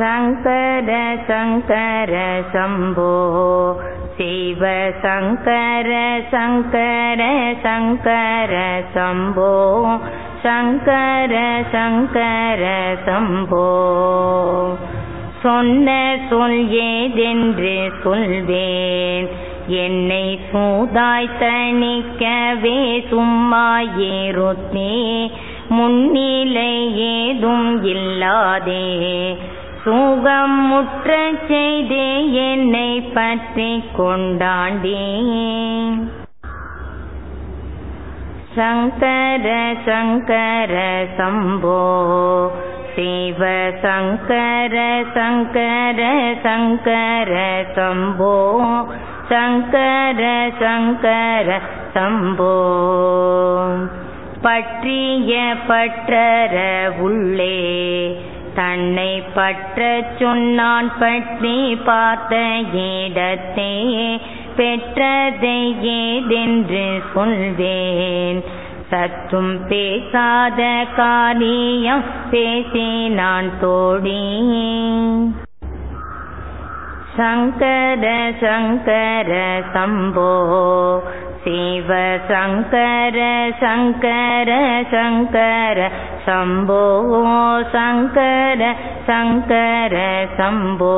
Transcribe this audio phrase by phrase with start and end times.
[0.00, 3.72] சங்கர சங்கர சம்போ
[4.16, 9.98] சிவ சங்கர சங்கர சங்கர சம்போ
[10.42, 13.78] சங்கர சங்கர சம்போ
[15.42, 19.28] சொன்ன சொல் ஏதென்று சொல்வேன்.
[19.66, 25.30] என்னை சூதாய் தணிக்கவே சும்மா ஏறுத்தே.
[25.68, 29.36] முன்னிலை ஏதும் இல்லாதே.
[29.84, 31.10] சுகம் முற்ற
[31.48, 35.04] செய்தே என்னை பற்றி கொண்டாண்டே.
[38.56, 40.74] சங்கர சங்கர
[41.18, 41.80] சம்போ
[42.94, 46.00] சிவ சங்கர சங்கர
[46.42, 47.32] சங்கர
[47.74, 48.34] சம்போ
[49.28, 51.60] சங்கர சங்கர
[51.94, 52.52] சம்போ.
[54.42, 56.56] பற்றிய பற்றர
[56.98, 57.58] உள்ளே
[58.54, 62.36] தன்னை பற்ற சொன்னான் பற்றி பார்த்த
[62.72, 64.20] இடத்தையே
[64.56, 68.42] பெற்றதையேதென்று சொல்வேன்.
[68.90, 74.22] சத்தும் பேசாத காரியம் பேசினான் தோடி
[77.16, 78.04] சங்கர
[78.40, 79.30] சங்கர
[79.74, 80.30] சம்போ
[81.44, 81.90] சிவ
[82.28, 83.18] சங்கர
[83.60, 84.50] சங்கர
[84.90, 85.78] சங்கர
[86.26, 86.82] சம்போ
[87.72, 88.62] சங்கர
[89.06, 89.96] சங்கர
[90.38, 90.94] சம்போ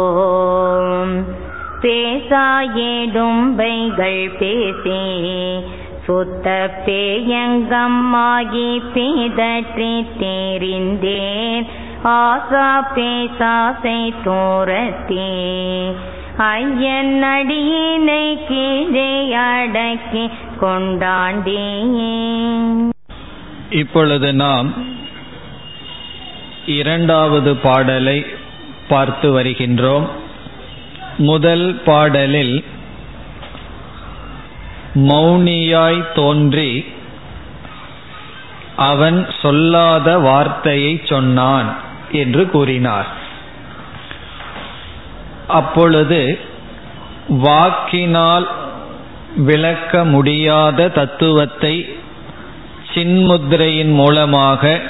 [2.84, 5.00] பேசாயிடும்பைகள் பேசி
[6.06, 6.46] சுத்த
[6.86, 11.66] பேயங்கம்மாகி பேதற்றி தெரிந்தேன்
[12.04, 15.26] ஆசா பேசாசை தோரத்தே.
[16.36, 20.30] ஐயன் அடியினை கீழே அடக்கி
[20.60, 21.66] கொண்டாண்டே
[23.70, 24.72] இப்பொழுது நாம்
[26.66, 28.26] இரண்டாவது பாடலை
[28.88, 30.08] பார்த்து வருகின்றோம்.
[31.16, 32.64] முதல் பாடலில்
[34.94, 36.84] மௌனியாய் தோன்றி
[38.76, 41.81] அவன் சொல்லாத வார்த்தையை சொன்னான்.
[42.12, 43.06] என்று கூறினார்.
[45.48, 46.38] அப்பொழுது
[47.28, 48.48] வாக்கினால்
[49.36, 51.96] விளக்க முடியாத தத்துவத்தை
[52.94, 54.80] சின்முத்திரையின் மூலமாக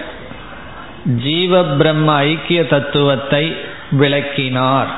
[1.04, 3.56] ஜீவ பிரம்ம ஐக்கிய தத்துவத்தை
[3.90, 4.90] விளக்கினார்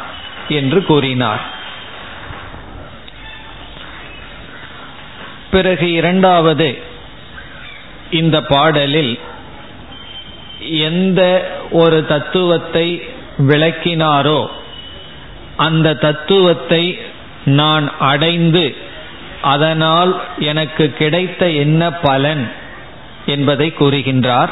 [0.49, 1.53] என்று கூறினார்.
[5.51, 6.79] பிறகு இரண்டாவது
[8.11, 9.19] இந்த பாடலில்
[10.71, 13.03] எந்த ஒரு தத்துவத்தை
[13.39, 14.47] விளக்கினாரோ
[15.57, 16.99] அந்த தத்துவத்தை
[17.45, 18.93] நான் அடைந்து
[19.43, 22.53] அதனால் எனக்கு கிடைத்த என்ன பலன்
[23.27, 24.49] என்பதை கூறுகின்றார்.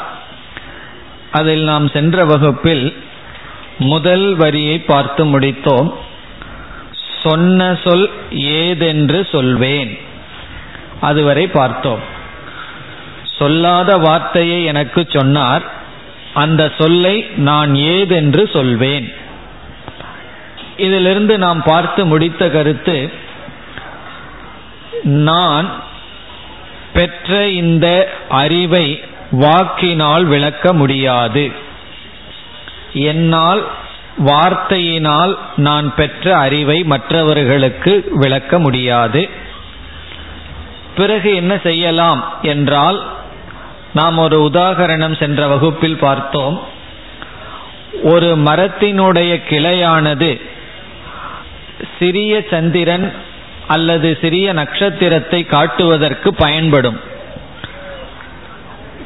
[1.31, 2.95] அதில் நாம் சென்ற வகுப்பில்
[3.77, 5.93] முதல் வரியை பார்த்து முடித்தோம்.
[7.23, 9.99] சொன்ன சொல் ஏதென்று சொல்வேன்.
[11.01, 11.99] அதுவரை பார்த்தோம்.
[13.37, 15.81] சொல்லாத வார்த்தையை எனக்கு சொன்னார்.
[16.33, 19.13] அந்த சொல்லை நான் ஏதென்று சொல்வேன்.
[20.77, 23.09] இதிலிருந்து நாம் பார்த்து முடித்த கருத்து
[25.03, 25.71] நான்
[26.93, 31.51] பெற்ற இந்த அறிவை வாக்கினால் விளக்க முடியாது.
[32.93, 33.67] என்னால்
[34.25, 39.29] வார்த்தையினால் நான் பெற்ற அறிவை மற்றவர்களுக்கு விளக்க முடியாது.
[40.95, 43.12] பிறகு என்ன செய்யலாம் என்றால்
[43.93, 46.61] நாம் ஒரு உதாகரணம் சென்ற வகுப்பில் பார்த்தோம்.
[48.03, 50.41] ஒரு மரத்தினுடைய கிளையானது
[51.99, 53.13] சிறிய சந்திரன்
[53.67, 56.99] அல்லது சிறிய நட்சத்திரத்தை காட்டுவதற்கு பயன்படும்.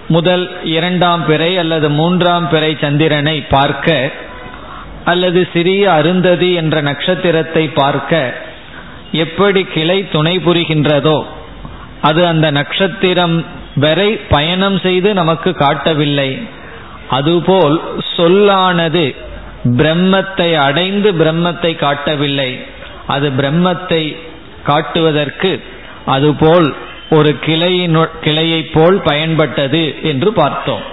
[0.08, 4.12] முதல் இரண்டாம் பிறை அல்லது மூன்றாம் பிறை சந்திரனை பார்க்க
[5.06, 8.34] அல்லது சிறிய அருந்ததி என்ற நட்சத்திரத்தை பார்க்க
[9.12, 11.25] எப்படி கிளை துணை புரிகின்றதோ
[12.02, 13.46] அது அந்த நட்சத்திரம்
[13.79, 16.29] வரை பயணம் செய்து நமக்கு காட்டவில்லை.
[17.09, 17.75] அதுபோல்
[18.15, 19.06] சொல்லானது
[19.79, 22.51] பிரம்மத்தை அடைந்து பிரம்மத்தை காட்டவில்லை.
[23.07, 24.03] அது பிரம்மத்தை
[24.63, 25.51] காட்டுவதற்கு
[26.06, 26.69] அதுபோல்
[27.09, 30.85] ஒரு கிளையின் கிளையை போல் பயன்பட்டது என்று பார்த்தோம்.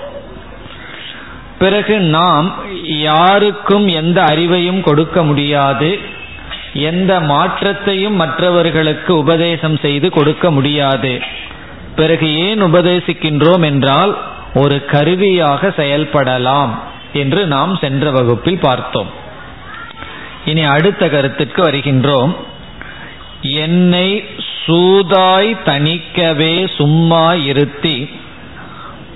[1.58, 2.48] பிறகு நாம்
[2.84, 5.90] யாருக்கும் எந்த அறிவையும் கொடுக்க முடியாது.
[6.90, 11.12] எந்த மாற்றத்தையும் மற்றவர்களுக்கு உபதேசம் செய்து கொடுக்க முடியாது.
[11.96, 14.12] பிறகு ஏன் உபதேசிக்கின்றோம் என்றால்
[14.55, 16.73] ஒரு கருவியாக செயல்படலாம்
[17.12, 19.11] என்று நாம் சென்ற வகுப்பில் பார்த்தோம்.
[20.44, 22.37] இனி அடுத்த கருத்துக்கு வருகின்றோம்.
[23.43, 24.25] என்னை
[24.67, 28.11] சூதாய் தணிக்கவே சும்மா இருத்தி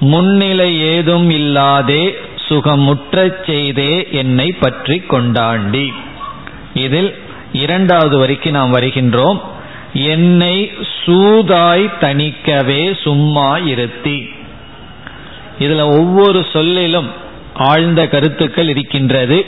[0.00, 5.92] முன்னிலை ஏதும் இல்லாதே சுகமுற்றச் செய்தே என்னை பற்றி கொண்டாண்டி.
[6.74, 7.18] இதில்
[7.52, 9.40] இரண்டாவது வரைக்கும் நாம் வருகின்றோம்.
[9.92, 10.72] என்னை
[11.04, 14.30] சூதாய் தணிக்கவே சும்மா இருத்தி.
[15.58, 17.10] இதுல ஒவ்வொரு சொல்லிலும்
[17.54, 19.46] ஆழ்ந்த கருத்துக்கள் இருக்கின்றது.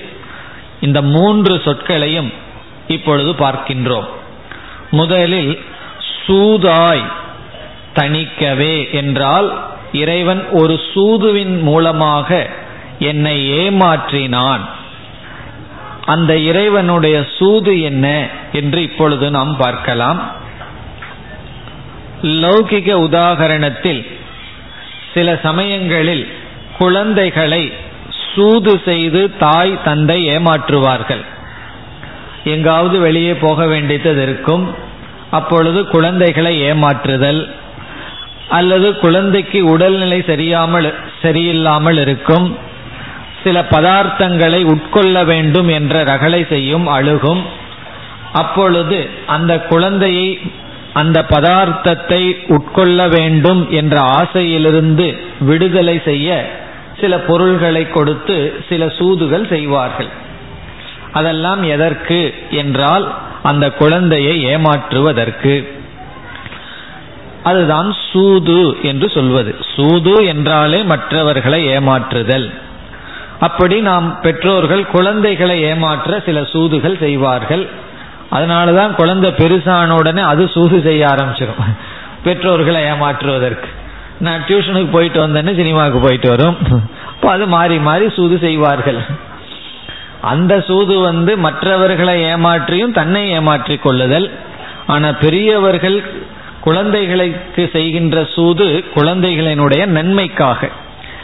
[0.81, 2.33] இந்த மூன்று சொற்களையும்
[2.89, 4.09] இப்பொழுது பார்க்கின்றோம்.
[4.91, 5.61] முதலில்
[6.27, 7.05] சூதாய்
[7.95, 12.51] தணிக்கவே என்றால் இறைவன் ஒரு சூதுவின் மூலமாக
[12.99, 14.61] என்னை ஏமாற்றினான்.
[16.05, 18.29] அந்த இறைவனுடைய சூது என்ன?
[18.53, 20.33] என்று இப்பொழுது நாம் பார்க்கலாம்.
[22.23, 24.07] லௌகிக உதாகரணத்தில்
[25.15, 26.29] சில சமயங்களில்
[26.79, 27.73] குழந்தைகளை
[28.35, 31.25] சூது செய்து தாய் தந்தை ஏமாற்றுவார்கள்.
[32.45, 34.75] எங்காவது வெளியே போக வேண்டியது இருக்கும்.
[35.31, 37.53] அப்பொழுது குழந்தைகளை ஏமாற்றுதல்
[38.49, 42.59] அல்லது குழந்தைக்கு உடல்நிலை சரியாமல் சரியில்லாமல் இருக்கும்.
[43.45, 47.43] சில பதார்த்தங்களை உட்கொள்ள வேண்டும் என்ற ரகளை செய்யும் அழுகும்.
[48.33, 50.41] அப்பொழுது அந்த குழந்தையை
[50.93, 56.51] அந்த பதார்த்தத்தை உட்கொள்ள வேண்டும் என்ற ஆசையிலிருந்து விடுதலை செய்ய
[57.01, 60.07] சில பொருள்களை கொடுத்து சில சூதுகள் செய்வார்கள்.
[61.13, 65.69] அதெல்லாம் எதற்கு என்றால் அந்த குழந்தையை ஏமாற்றுவதற்கு.
[67.43, 69.57] அதுதான் சூது என்று சொல்வது.
[69.77, 72.51] சூது என்றாலே மற்றவர்களை ஏமாற்றுதல்.
[73.41, 77.69] அப்படி நாம் பெற்றோர்கள் குழந்தைகளை ஏமாற்ற சில சூதுகள் செய்வார்கள்.
[78.31, 81.63] அதனாலதான் குழந்தை பெருசான உடனே அது சூது செய்ய ஆரம்பிச்சிடும்
[82.25, 83.69] பெற்றோர்களை ஏமாற்றுவதற்கு.
[84.27, 86.57] நான் டியூஷனுக்கு போயிட்டு வந்தேன்னு சினிமாவுக்கு போயிட்டு வரும்.
[87.15, 89.01] இப்போ அது மாறி மாறி சூது செய்வார்கள்.
[90.33, 94.29] அந்த சூது வந்து மற்றவர்களை ஏமாற்றியும் தன்னை ஏமாற்றி கொள்ளுதல்.
[94.87, 95.99] ஆனால் பெரியவர்கள்
[96.61, 100.71] குழந்தைகளுக்கு செய்கின்ற சூது குழந்தைகளினுடைய நன்மைக்காக.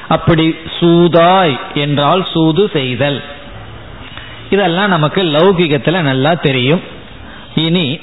[0.09, 0.47] அப்படி
[0.79, 3.19] சூதாய் என்றால் சூது செய்தல்.
[4.50, 6.82] இதெல்லாம் நமக்கு லௌகிகத்தில் நல்லா தெரியும்.
[7.56, 8.00] இனி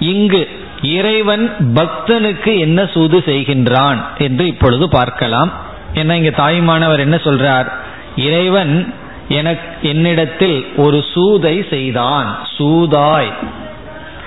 [0.00, 0.48] இங்கு
[0.82, 5.52] இறைவன் பக்தனுக்கு என்ன சூது செய்கின்றான் என்று இப்பொழுது பார்க்கலாம்.
[5.94, 7.72] என்ன இங்க தாய்மானவர் என்ன சொல்றார்?
[8.16, 8.94] இறைவன்
[9.28, 12.38] எனக்கு என்னிடத்தில் ஒரு சூதை செய்தான்.
[12.58, 13.32] சூதாய்.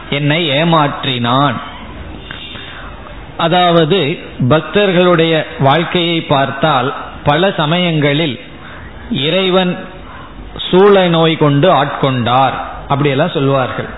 [0.09, 1.53] என்னை ஏமாற்றினான்.
[3.37, 4.19] அதாவது
[4.49, 8.39] பக்தர்களுடைய வாழ்க்கையை பார்த்தால் பல சமயங்களில்
[9.11, 9.85] இறைவன்
[10.71, 12.69] சூழ நோய் கொண்டு ஆட்கொண்டார்.
[12.91, 13.89] அப்படியெல்லாம் சொல்வார்கள்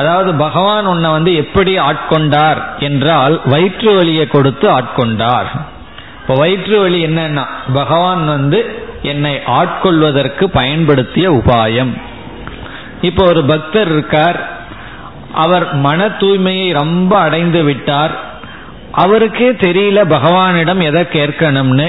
[0.00, 5.48] அதாவது பகவான் உன்னை வந்து எப்படி ஆட்கொண்டார் என்றால் வயிற்று வலியை கொடுத்து ஆட்கொண்டார்.
[6.20, 7.44] இப்போ வயிற்று வலி என்னன்னா
[7.78, 8.58] பகவான் வந்து
[9.12, 11.92] என்னை ஆட்கொள்வதற்கு பயன்படுத்திய உபாயம்.
[13.08, 14.38] இப்போ ஒரு பக்தர் இருக்கார்
[15.44, 18.14] அவர் மன தூய்மையை ரொம்ப அடைந்து விட்டார்
[19.02, 21.88] அவருக்கே தெரியல பகவானிடம் எதை கேட்கணும்னு.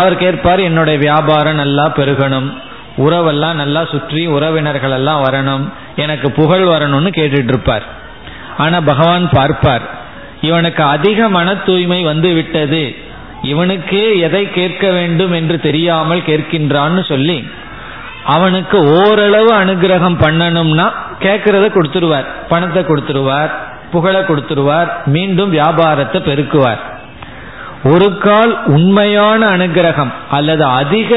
[0.00, 2.48] அவர் கேட்பார் என்னுடைய வியாபாரம் நல்லா பெருகணும்
[2.98, 5.64] உறவெல்லாம் நல்லா சுற்றி உறவினர்கள் எல்லாம் வரணும்
[5.96, 7.86] எனக்கு புகழ் வரணும்னு கேட்டுட்டு இருப்பார்
[8.56, 9.84] ஆனா பகவான் பார்ப்பார்
[10.40, 12.82] இவனுக்கு அதிக மன தூய்மை வந்து விட்டது
[13.42, 17.38] இவனுக்கே எதை கேட்க வேண்டும் என்று தெரியாமல் கேட்கின்றான்னு சொல்லி
[18.24, 20.86] அவனுக்கு ஓரளவு அனுகிரகம் பண்ணணும்னா
[21.20, 23.52] கேட்கறத கொடுத்துருவார் பணத்தை கொடுத்துருவார்
[23.90, 26.80] புகழை கொடுத்துருவார் மீண்டும் வியாபாரத்தை பெருக்குவார்.
[27.84, 31.12] ஒரு கால் உண்மையான அனுகிரகம் அல்லது அதிக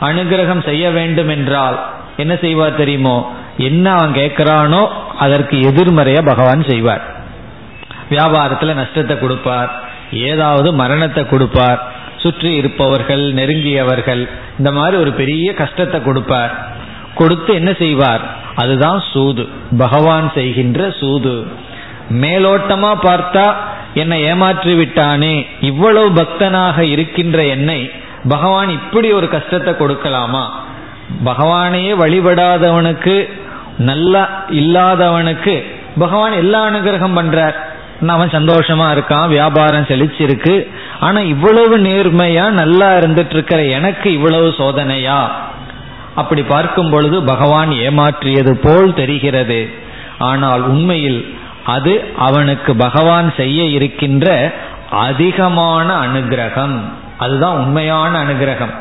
[0.00, 3.32] அனுகிரகம் செய்ய வேண்டும் என்றால் என்ன செய்வார் தெரியுமோ?
[3.58, 4.88] என்ன அவன் கேட்கிறானோ
[5.18, 7.02] அதற்கு எதிர்மறைய பகவான் செய்வார்.
[8.10, 9.70] வியாபாரத்தில் நஷ்டத்தை கொடுப்பார்.
[10.12, 11.92] ஏதாவது மரணத்தை கொடுப்பார்.
[12.16, 14.28] சுற்றி இருப்பவர்கள் நெருங்கியவர்கள்
[14.58, 16.68] இந்த மாதிரி ஒரு பெரிய கஷ்டத்தை கொடுப்பார்.
[17.14, 18.20] கொடுத்து என்ன செய்வார்?
[18.54, 19.48] அதுதான் சூது.
[19.78, 21.46] பகவான் செய்கின்ற சூது.
[22.10, 23.54] மேலோட்டமா பார்த்தா
[23.94, 27.90] என்னை ஏமாற்றி விட்டானே இவ்வளவு பக்தனாக இருக்கின்ற என்னை
[28.28, 30.44] பகவான் இப்படி ஒரு கஷ்டத்தை கொடுக்கலாமா?
[31.24, 33.28] பகவானையே வழிபடாதவனுக்கு
[33.78, 35.64] நல்லா இல்லாதவனுக்கு
[35.98, 37.54] பகவான் எல்லா அனுகிரகம் பண்றார்.
[38.08, 40.66] அவன் சந்தோஷமா இருக்கான் வியாபாரம் செழிச்சிருக்கு.
[41.00, 45.30] ஆனா இவ்வளவு நேர்மையா நல்லா இருந்துட்டு இருக்கிற எனக்கு இவ்வளவு சோதனையா?
[46.14, 49.70] அப்படி பார்க்கும் பொழுது பகவான் ஏமாற்றியது போல் தெரிகிறது.
[50.18, 51.34] ஆனால் உண்மையில்
[51.66, 54.52] அது அவனுக்கு பகவான் செய்ய இருக்கின்ற
[54.90, 56.80] அதிகமான அனுகிரகம்.
[57.24, 58.74] அதுதான் உண்மையான அனுகிரகம்.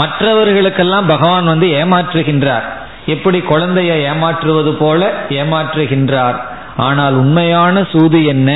[0.00, 2.66] மற்றவர்களுக்கெல்லாம் பகவான் வந்து ஏமாற்றுகின்றார்.
[3.14, 5.00] எப்படி குழந்தைய ஏமாற்றுவது போல
[5.38, 6.36] ஏமாற்றுகின்றார்.
[6.76, 8.50] ஆனால் உண்மையான சூது என்ன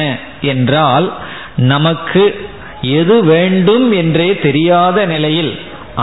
[0.53, 1.07] என்றால்
[1.73, 2.23] நமக்கு
[3.00, 5.53] எது வேண்டும் என்றே தெரியாத நிலையில்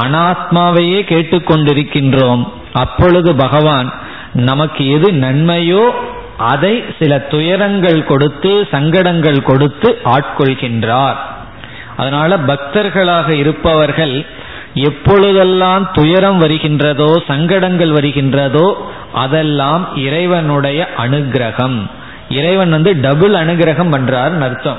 [0.03, 2.43] அனாத்மாவையே கேட்டுக்கொண்டிருக்கின்றோம்.
[2.83, 3.89] அப்பொழுது பகவான்
[4.49, 5.83] நமக்கு எது நன்மையோ
[6.51, 11.19] அதை சில துயரங்கள் கொடுத்து சங்கடங்கள் கொடுத்து ஆட்கொள்கின்றார்.
[11.97, 14.25] அதனால பக்தர்களாக இருப்பவர்கள்
[14.73, 18.73] எப்பொழுதெல்லாம் துயரம் வருகின்றதோ சங்கடங்கள் வருகின்றதோ
[19.13, 21.77] அதெல்லாம் இறைவனுடைய அனுகிரகம்.
[22.29, 24.77] இறைவன் வந்து டபுள் அனுகிரகம் பண்றார் அர்த்தம்.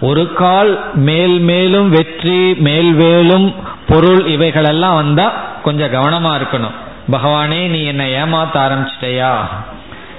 [0.00, 3.54] ஒரு கால் மேல் மேலும் வெற்றி மேல்வேலும்
[3.88, 5.32] பொருள் இவைகளெல்லாம் வந்தா
[5.62, 6.76] கொஞ்சம் கவனமா இருக்கணும்.
[7.10, 9.34] பகவானே நீ என்னை ஏமாத்த ஆரம்பிச்சிட்டயா?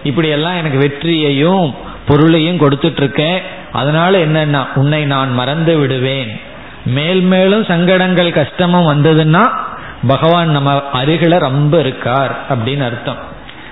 [0.04, 1.75] இப்படி எல்லாம் எனக்கு வெற்றியையும்
[2.08, 3.42] பொருளையும் கொடுத்துட்டு இருக்கேன்
[3.74, 6.32] அதனால என்னன்னா உன்னை நான் மறந்து விடுவேன்.
[6.86, 9.44] மேல் மேலும் சங்கடங்கள் கஷ்டமும் வந்ததுன்னா
[10.08, 13.18] பகவான் நம்ம அருகில ரொம்ப இருக்கார் அப்படின்னு அர்த்தம்.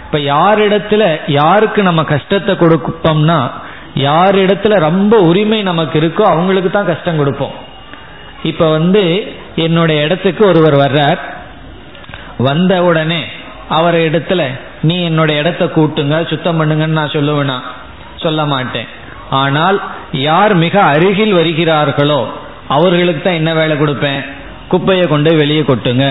[0.05, 3.51] இப்ப யாரிடத்துல யாருக்கு நம்ம கஷ்டத்தை கொடுப்போம்னா
[3.95, 7.51] யாரிடத்துல ரொம்ப உரிமை நமக்கு இருக்கோ அவங்களுக்கு தான் கஷ்டம் கொடுப்போம்.
[8.43, 11.21] இப்ப வந்து என்னுடைய இடத்துக்கு ஒருவர் வர்றார்.
[12.37, 13.21] வந்த உடனே
[13.69, 14.41] அவர் இடத்துல
[14.81, 17.57] நீ என்னுடைய இடத்த கூட்டுங்க சுத்தம் பண்ணுங்கன்னு நான் சொல்லுவேனா?
[18.15, 18.87] சொல்ல மாட்டேன்.
[19.39, 19.77] ஆனால்
[20.27, 22.21] யார் மிக அருகில் வருகிறார்களோ
[22.75, 24.21] அவர்களுக்கு தான் என்ன வேலை கொடுப்பேன்?
[24.71, 26.05] குப்பையை கொண்டு வெளியே கொட்டுங்க.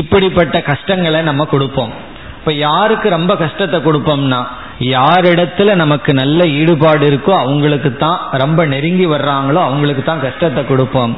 [0.00, 1.92] இப்படிப்பட்ட கஷ்டங்களை நம்ம கொடுப்போம்.
[2.38, 4.40] இப்ப யாருக்கு ரொம்ப கஷ்டத்தை கொடுப்போம்னா
[4.94, 11.12] யாரிடத்துல நமக்கு நல்ல ஈடுபாடு இருக்கோ அவங்களுக்கு தான் ரொம்ப நெருங்கி வர்றாங்களோ அவங்களுக்கு தான் கஷ்டத்தை கொடுப்போம்.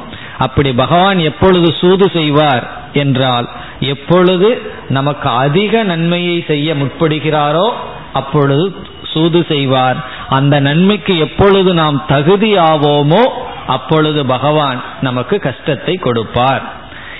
[0.45, 2.65] அப்படி பகவான் எப்பொழுது சூது செய்வார்
[3.03, 3.47] என்றால்
[3.93, 4.49] எப்பொழுது
[4.97, 7.67] நமக்கு அதிக நன்மையை செய்ய முற்படுகிறாரோ
[8.13, 8.65] அப்பொழுது
[9.13, 9.97] சூது செய்வார்.
[10.29, 13.23] அந்த நன்மைக்கு எப்பொழுது நாம் தகுதி ஆவோமோ
[13.67, 16.63] அப்பொழுது பகவான் நமக்கு கஷ்டத்தை கொடுப்பார்.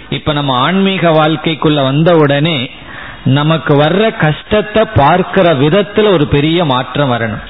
[0.10, 2.60] இப்ப நம்ம ஆன்மீக வாழ்க்கைக்குள்ள வந்த உடனே
[3.38, 7.44] நமக்கு வர்ற கஷ்டத்தை பார்க்கிற விதத்துல ஒரு பெரிய மாற்றம் வரணும்.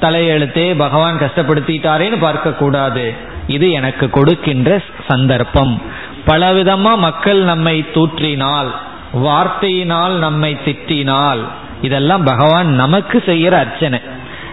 [0.00, 3.04] தலையெழுத்தே பகவான் கஷ்டப்படுத்திட்டாரேன்னு பார்க்க கூடாது
[3.46, 4.70] இது எனக்கு கொடுக்கின்ற
[5.08, 5.74] சந்தர்ப்பம்.
[6.26, 8.70] பலவிதமா மக்கள் நம்மை தூற்றினால்
[9.26, 11.42] வார்த்தையினால் நம்மை திட்டினால்
[11.82, 14.00] இதெல்லாம் பகவான் நமக்கு செய்யற அர்ச்சனை.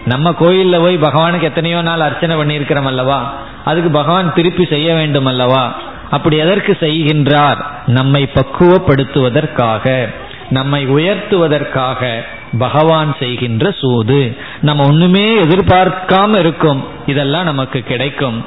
[0.04, 3.34] நம்ம கோயில்ல போய் பகவானுக்கு எத்தனையோ நாள் அர்ச்சனை பண்ணியிருக்கிறோம் அல்லவா?
[3.64, 5.74] அதுக்கு பகவான் திருப்பி செய்ய வேண்டும் அல்லவா?
[6.10, 7.64] அப்படி எதற்கு செய்கின்றார்?
[7.86, 10.14] நம்மை பக்குவப்படுத்துவதற்காக
[10.50, 12.20] நம்மை உயர்த்துவதற்காக
[12.58, 14.36] பகவான் செய்கின்ற சூது.
[14.60, 16.84] நம்ம ஒண்ணுமே எதிர்பார்க்காம இருக்கும்.
[17.06, 18.44] இதெல்லாம் நமக்கு கிடைக்கும்.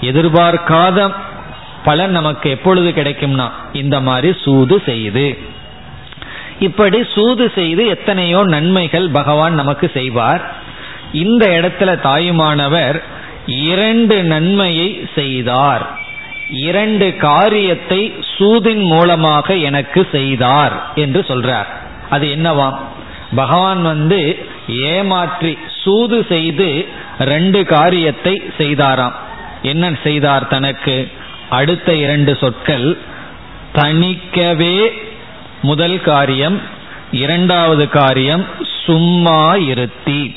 [0.00, 1.14] எதிர்பார்க்காத
[1.84, 5.38] பலன் நமக்கு எப்பொழுது கிடைக்கும்னா இந்த மாதிரி சூது செய்து.
[6.60, 10.54] இப்படி சூது செய்து எத்தனையோ நன்மைகள் பகவான் நமக்கு செய்வார்.
[11.12, 13.02] இந்த இடத்துல தாயுமானவர்
[13.46, 15.86] இரண்டு நன்மையை செய்தார்.
[16.50, 21.66] இரண்டு காரியத்தை சூதின் மூலமாக எனக்கு செய்தார் என்று சொல்றார்.
[22.10, 22.76] அது என்னவாம்
[23.34, 26.86] பகவான் வந்து ஏமாற்றி சூது செய்து
[27.18, 29.12] ரெண்டு காரியத்தை செய்தாராம்.
[29.62, 31.08] என்ன செய்தார் தனக்கு?
[31.48, 32.98] அடுத்த இரண்டு சொற்கள்
[33.74, 35.03] தணிக்கவே
[35.64, 36.60] முதல் காரியம்
[37.10, 38.44] இரண்டாவது காரியம்
[38.84, 40.36] சும்மா இருத்தி.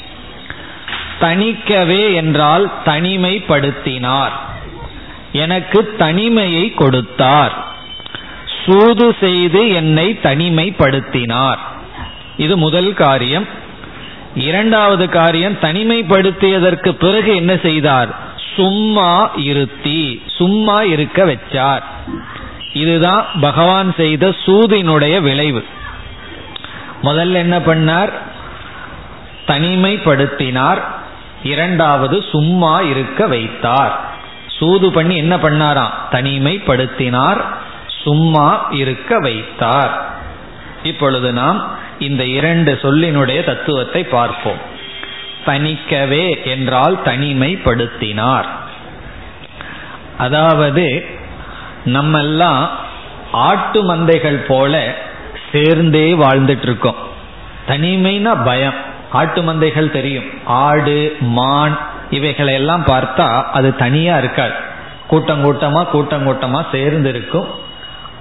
[1.22, 4.36] தணிக்கவே என்றால் தனிமைப்படுத்தினார்.
[5.32, 7.66] எனக்கு தனிமையை கொடுத்தார்.
[8.66, 11.58] சூது செய்து என்னை தனிமைப்படுத்தினார்.
[12.38, 13.48] இது முதல் காரியம்.
[14.36, 18.10] இரண்டாவது காரியம் தனிமைப்படுத்தியதற்கு பிறகு என்ன செய்தார்?
[18.56, 21.84] சும்மா இருத்தி சும்மா இருக்க வச்சார்.
[22.74, 25.66] இதுதான் பகவான் செய்த சூதினுடைய விளைவு.
[27.04, 28.10] முதல்ல என்ன பண்ணார்?
[29.48, 30.82] தனிமைப்படுத்தினார்.
[31.44, 34.00] இரண்டாவது சும்மா இருக்க வைத்தார்.
[34.48, 35.90] சூது பண்ணி என்ன பண்ணாராம்?
[36.12, 37.42] தனிமைப்படுத்தினார்.
[38.04, 40.16] சும்மா இருக்க வைத்தார்.
[40.84, 41.68] இப்பொழுது நாம்
[42.00, 44.76] இந்த இரண்டு சொல்லினுடைய தத்துவத்தை பார்ப்போம்.
[45.46, 48.46] தணிக்கவே என்றால் தனிமைப்படுத்தினார்.
[50.18, 51.06] அதாவது
[51.88, 52.70] நம்ம எல்லாம்
[53.32, 54.94] ஆட்டு மந்தைகள் போல
[55.52, 56.96] சேர்ந்தே வாழ்ந்துட்டு இருக்கோம்
[57.68, 58.74] தனிமைனா பயம்.
[59.12, 60.26] ஆட்டு மந்தைகள் தெரியும்.
[60.46, 61.78] ஆடு மான்
[62.10, 64.54] இவைகளை எல்லாம் பார்த்தா அது தனியா இருக்காது.
[65.08, 67.48] கூட்டம் கூட்டமா கூட்டம் கூட்டமா சேர்ந்து இருக்கும்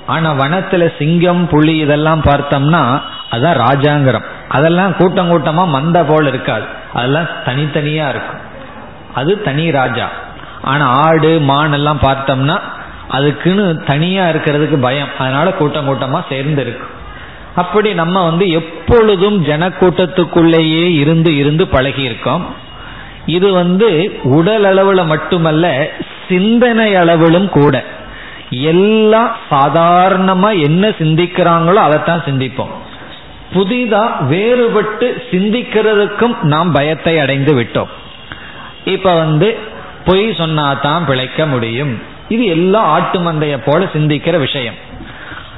[0.07, 2.83] ஆனா வனத்துல சிங்கம் புலி இதெல்லாம் பார்த்தோம்னா
[3.31, 4.27] அதான் ராஜாங்கரம்.
[4.49, 6.65] அதெல்லாம் கூட்டம் கூட்டமா மந்த போல் இருக்காது.
[6.93, 8.41] அதெல்லாம் தனித்தனியா இருக்கும்.
[9.15, 10.09] அது தனி ராஜா.
[10.63, 12.61] ஆனா ஆடு மான் எல்லாம் பார்த்தோம்னா
[13.09, 15.09] அதுக்குன்னு தனியா இருக்கிறதுக்கு பயம்.
[15.19, 16.95] அதனால கூட்டம் கூட்டமா சேர்ந்து இருக்கும்
[17.55, 22.55] அப்படி நம்ம வந்து எப்பொழுதும் ஜனக்கூட்டத்துக்குள்ளேயே இருந்து இருந்து பழகி இருக்கோம்
[23.27, 25.91] இது வந்து உடல் அளவுல மட்டுமல்ல
[26.29, 27.85] சிந்தனை அளவிலும் கூட.
[28.51, 32.75] எல்லாம் சாதாரணமா என்ன சிந்திக்கிறாங்களோ அதைத்தான் சிந்திப்போம்.
[33.55, 37.89] புதிதா வேறுபட்டு சிந்திக்கிறதுக்கும் நாம் பயத்தை அடைந்து விட்டோம்.
[38.85, 39.59] இப்ப வந்து
[40.05, 42.03] பொய் சொன்னாதான் பிழைக்க முடியும்.
[42.29, 44.75] இது எல்லாம் ஆட்டு மந்தைய போல சிந்திக்கிற விஷயம்.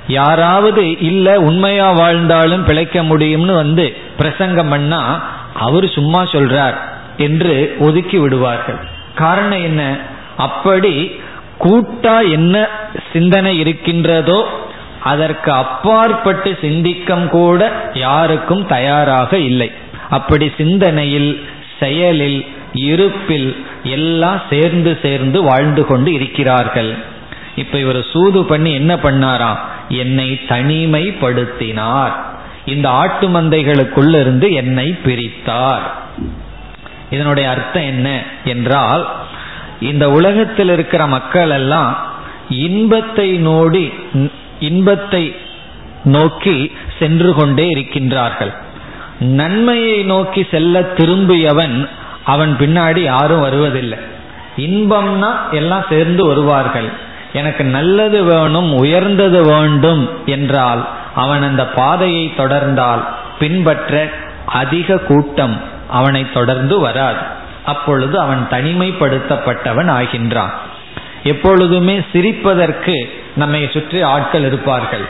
[0.08, 5.22] யாராவது இல்ல உண்மையா வாழ்ந்தாலும் பிழைக்க முடியும்னு வந்து பிரசங்கம் பண்ணா
[5.54, 6.74] அவர் சும்மா சொல்றார்
[7.16, 8.78] என்று ஒதுக்கி விடுவார்கள்.
[9.14, 9.98] காரணம் என்ன?
[10.36, 11.20] அப்படி
[11.60, 12.68] கூட்டா என்ன
[13.12, 14.48] சிந்தனை இருக்கின்றதோ
[15.02, 19.72] அதற்கு அப்பாற்பட்டு சிந்திக்கம் கூட யாருக்கும் தயாராக இல்லை.
[20.10, 21.48] அப்படி சிந்தனையில்
[21.80, 26.94] செயலில் இருப்பில் எல்லாம் சேர்ந்து சேர்ந்து வாழ்ந்து கொண்டு இருக்கிறார்கள்.
[27.56, 29.58] இப்ப இவர் சூது பண்ணி என்ன பண்ணாராம்
[29.88, 32.12] என்னை தனிமைப்படுத்தினார்.
[32.64, 35.82] இந்த ஆட்டு மந்தைகளுக்குள்ள இருந்து என்னை பிரித்தார்.
[37.10, 39.08] இதனுடைய அர்த்தம் என்ன என்றால்
[39.80, 41.96] இந்த உலகத்தில் இருக்கிற மக்கள் எல்லாம்
[42.48, 43.92] இன்பத்தை நோடி
[44.58, 45.34] இன்பத்தை
[46.04, 48.52] நோக்கி சென்று கொண்டே இருக்கின்றார்கள்.
[49.20, 51.88] நன்மையை நோக்கி செல்ல திரும்பியவன்
[52.34, 53.98] அவன் பின்னாடி யாரும் வருவதில்லை.
[54.66, 56.88] இன்பம்னா எல்லாம் சேர்ந்து வருவார்கள்.
[57.32, 60.82] எனக்கு நல்லது வேணும் உயர்ந்தது வேண்டும் என்றால்
[61.14, 63.02] அவன் அந்த பாதையை தொடர்ந்தால்
[63.38, 63.92] பின்பற்ற
[64.60, 65.56] அதிக கூட்டம்
[65.90, 67.22] அவனை தொடர்ந்து வராது.
[67.64, 70.54] அப்பொழுது அவன் தனிமைப்படுத்தப்பட்டவன் ஆகின்றான்.
[71.22, 72.96] எப்பொழுதுமே சிரிப்பதற்கு
[73.36, 75.06] நம்மை சுற்றி ஆட்கள் இருப்பார்கள்.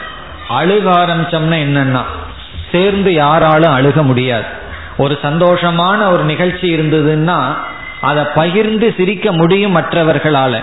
[0.61, 2.05] அழுக ஆரம்பிச்சோம்னா என்னன்னா
[2.73, 4.49] சேர்ந்து யாராலும் அழுக முடியாது.
[4.99, 7.38] ஒரு சந்தோஷமான ஒரு நிகழ்ச்சி இருந்ததுன்னா
[8.00, 10.62] அதை பகிர்ந்து சிரிக்க முடியும் மற்றவர்களால.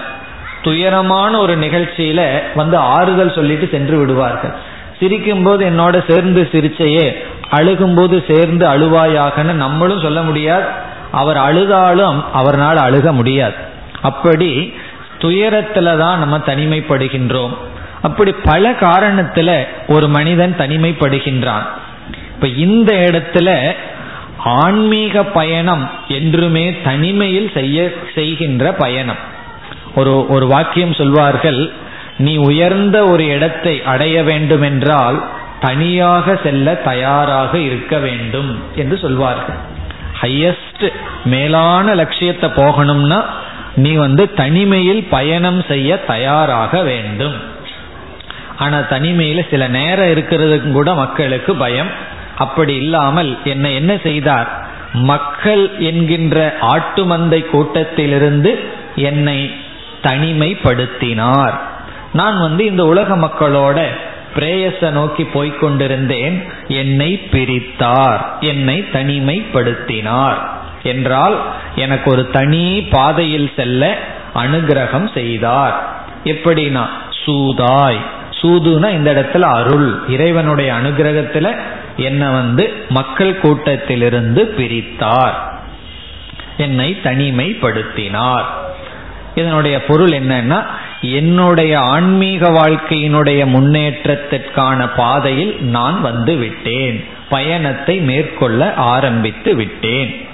[0.61, 2.21] துயரமான ஒரு நிகழ்ச்சியில
[2.55, 4.53] வந்து ஆறுதல் சொல்லிட்டு சென்று விடுவார்கள்.
[4.99, 7.07] சிரிக்கும் போது என்னோட சேர்ந்து சிரிச்சையே
[7.51, 10.65] அழுகும்போது சேர்ந்து அழுவாயாகன்னு நம்மளும் சொல்ல முடியாது.
[11.11, 13.53] அவர் அழுதாலும் அவரால் அழுக முடியாது.
[14.01, 14.73] அப்படி
[15.19, 17.53] துயரத்துல தான் நம்ம தனிமைப்படுகின்றோம்.
[18.01, 21.65] அப்படி பல காரணத்துல ஒரு மனிதன் தனிமைப்படுகின்றான்.
[22.35, 23.49] இப்ப இந்த இடத்துல
[24.45, 29.21] ஆன்மீக பயணம் என்றுமே தனிமையில் செய்ய செய்கின்ற பயணம்.
[29.95, 31.73] ஒரு ஒரு வாக்கியம் சொல்வார்கள்
[32.17, 35.23] நீ உயர்ந்த ஒரு இடத்தை அடைய வேண்டும் என்றால்
[35.59, 39.59] தனியாக செல்ல தயாராக இருக்க வேண்டும் என்று சொல்வார்கள்.
[40.21, 40.85] ஹையஸ்ட்
[41.25, 43.23] மேலான லட்சியத்தை போகணும்னா
[43.75, 47.35] நீ வந்து தனிமையில் பயணம் செய்ய தயாராக வேண்டும்.
[48.57, 52.13] ஆனா தனிமையில சில நேரம் இருக்கிறதுக்கும் கூட மக்களுக்கு பயம்.
[52.37, 54.67] அப்படி இல்லாமல் என்ன என்ன செய்தார்?
[54.93, 58.59] மக்கள் என்கின்ற ஆட்டு மந்தை கூட்டத்திலிருந்து
[58.95, 59.55] என்னை
[60.03, 61.59] தனிமைப்படுத்தினார்.
[62.13, 63.85] நான் வந்து இந்த உலக மக்களோட
[64.35, 68.25] பிரேயச நோக்கி போய்கொண்டிருந்தேன் என்னை பிரித்தார்.
[68.39, 70.37] என்னை தனிமைப்படுத்தினார்.
[70.83, 71.43] என்றால்
[71.75, 73.97] எனக்கு ஒரு தனி பாதையில் செல்ல
[74.35, 75.87] அனுகிரகம் செய்தார்.
[76.23, 76.87] எப்படின்னா
[77.25, 77.99] சூதாய்.
[78.41, 79.99] சூதுனா இந்த இடத்துல அருள்.
[80.07, 81.59] இறைவனுடைய அனுகிரகத்துல
[81.97, 85.59] என்ன வந்து மக்கள் கூட்டத்திலிருந்து பிரித்தார்.
[86.57, 88.45] என்னை தனிமைப்படுத்தினார்.
[89.35, 90.65] இதனுடைய பொருள் என்னன்னா
[91.01, 97.07] என்னுடைய ஆன்மீக வாழ்க்கையினுடைய முன்னேற்றத்திற்கான பாதையில் நான் வந்து விட்டேன்.
[97.29, 100.27] பயணத்தை மேற்கொள்ள ஆரம்பித்து விட்டேன்.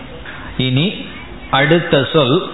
[0.57, 1.05] இனி
[1.49, 2.51] அடுத்த சொல்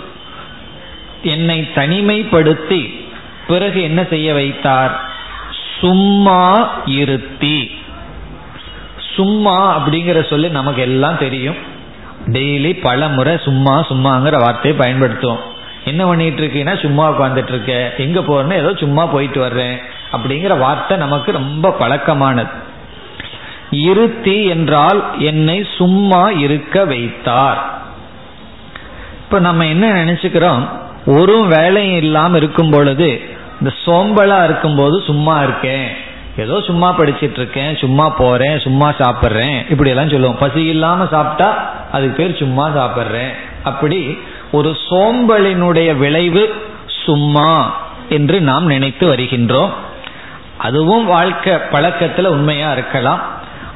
[1.23, 3.05] என்னை தனிமைப்படுத்தி
[3.47, 5.01] பிறகு என்ன செய்ய வைத்தார்?
[5.79, 7.71] சும்மா இருத்தி.
[9.17, 11.55] சும்மா அப்படிங்கிற சொல்லி நமக்கு எல்லாம் தெரியும்.
[12.27, 15.43] டெய்லி பல முறை சும்மா சும்மாங்கிற வார்த்தையை பயன்படுத்துவோம்.
[15.85, 17.93] என்ன பண்ணிட்டு இருக்கீங்கன்னா சும்மா உட்காந்துட்டு இருக்க.
[17.97, 19.77] எங்க போறேன்னு ஏதோ சும்மா போயிட்டு வர்றேன்.
[20.11, 22.51] அப்படிங்கிற வார்த்தை நமக்கு ரொம்ப பழக்கமானது.
[23.71, 27.61] இருத்தி என்றால் என்னை சும்மா இருக்க வைத்தார்.
[29.23, 30.67] இப்ப நம்ம என்ன நினைச்சுக்கிறோம்?
[31.05, 33.21] ஒரு வேலையும் இல்லாம இருக்கும் பொழுது
[33.61, 35.87] இந்த சோம்பலா இருக்கும்போது சும்மா இருக்கேன்.
[36.37, 40.37] ஏதோ சும்மா படிச்சிட்டு இருக்கேன் சும்மா போறேன் சும்மா சாப்பிட்றேன் இப்படி எல்லாம் சொல்லுவோம்.
[40.37, 43.33] பசி இல்லாம சாப்பிட்டா அதுக்கு பேர் சும்மா சாப்பிட்றேன்.
[43.63, 44.17] அப்படி
[44.51, 46.55] ஒரு சோம்பலினுடைய விளைவு
[47.05, 47.75] சும்மா
[48.09, 49.69] என்று நாம் நினைத்து வருகின்றோம்.
[50.57, 53.21] அதுவும் வாழ்க்கை பழக்கத்துல உண்மையா இருக்கலாம்.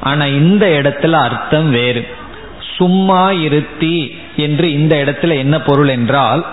[0.00, 2.14] ஆனா இந்த இடத்துல அர்த்தம் வேறு.
[2.76, 6.46] சும்மா இருத்தி என்று இந்த இடத்துல என்ன பொருள் என்றால்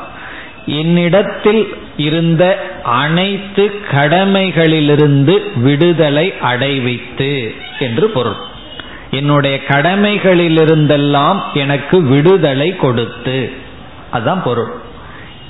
[0.65, 8.35] என்னிடத்தில் இருந்த அனைத்து கடமைகளிலிருந்து விடுதலை அடைவித்து என்று பொருள்.
[9.12, 13.51] என்னுடைய கடமைகளிலிருந்தெல்லாம் எனக்கு விடுதலை கொடுத்து.
[14.12, 14.71] அதுதான் பொருள்.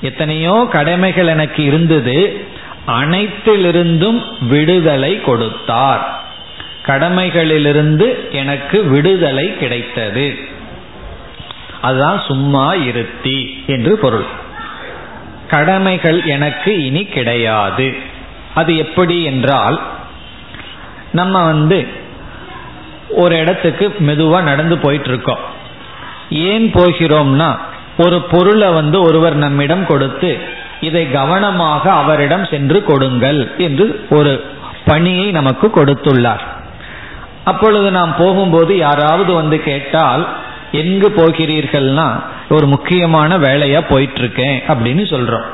[0.00, 2.40] எத்தனையோ கடமைகள் எனக்கு இருந்தது
[2.86, 6.22] அனைத்திலிருந்தும் விடுதலை கொடுத்தார்.
[6.86, 10.38] கடமைகளிலிருந்து எனக்கு விடுதலை கிடைத்தது.
[11.80, 14.48] அதுதான் சும்மா இருத்தி என்று பொருள்.
[15.50, 17.88] கடமைகள் எனக்கு இனி கிடையாது.
[18.54, 19.78] அது எப்படி என்றால்
[21.12, 21.78] நம்ம வந்து
[23.22, 25.42] ஒரு இடத்துக்கு மெதுவாக நடந்து போயிட்டு இருக்கோம்
[26.50, 27.50] ஏன் போகிறோம்னா
[27.98, 30.30] ஒரு பொருளை வந்து ஒருவர் நம்மிடம் கொடுத்து
[30.80, 34.32] இதை கவனமாக அவரிடம் சென்று கொடுங்கள் என்று ஒரு
[34.84, 36.44] பணியை நமக்கு கொடுத்துள்ளார்.
[37.44, 40.22] அப்பொழுது நாம் போகும்போது யாராவது வந்து கேட்டால்
[40.72, 45.44] எங்கு போகிறீர்கள்னா ஒரு முக்கியமான வேலையா போயிட்டு இருக்கேன் அப்படின்னு சொல்றோம்.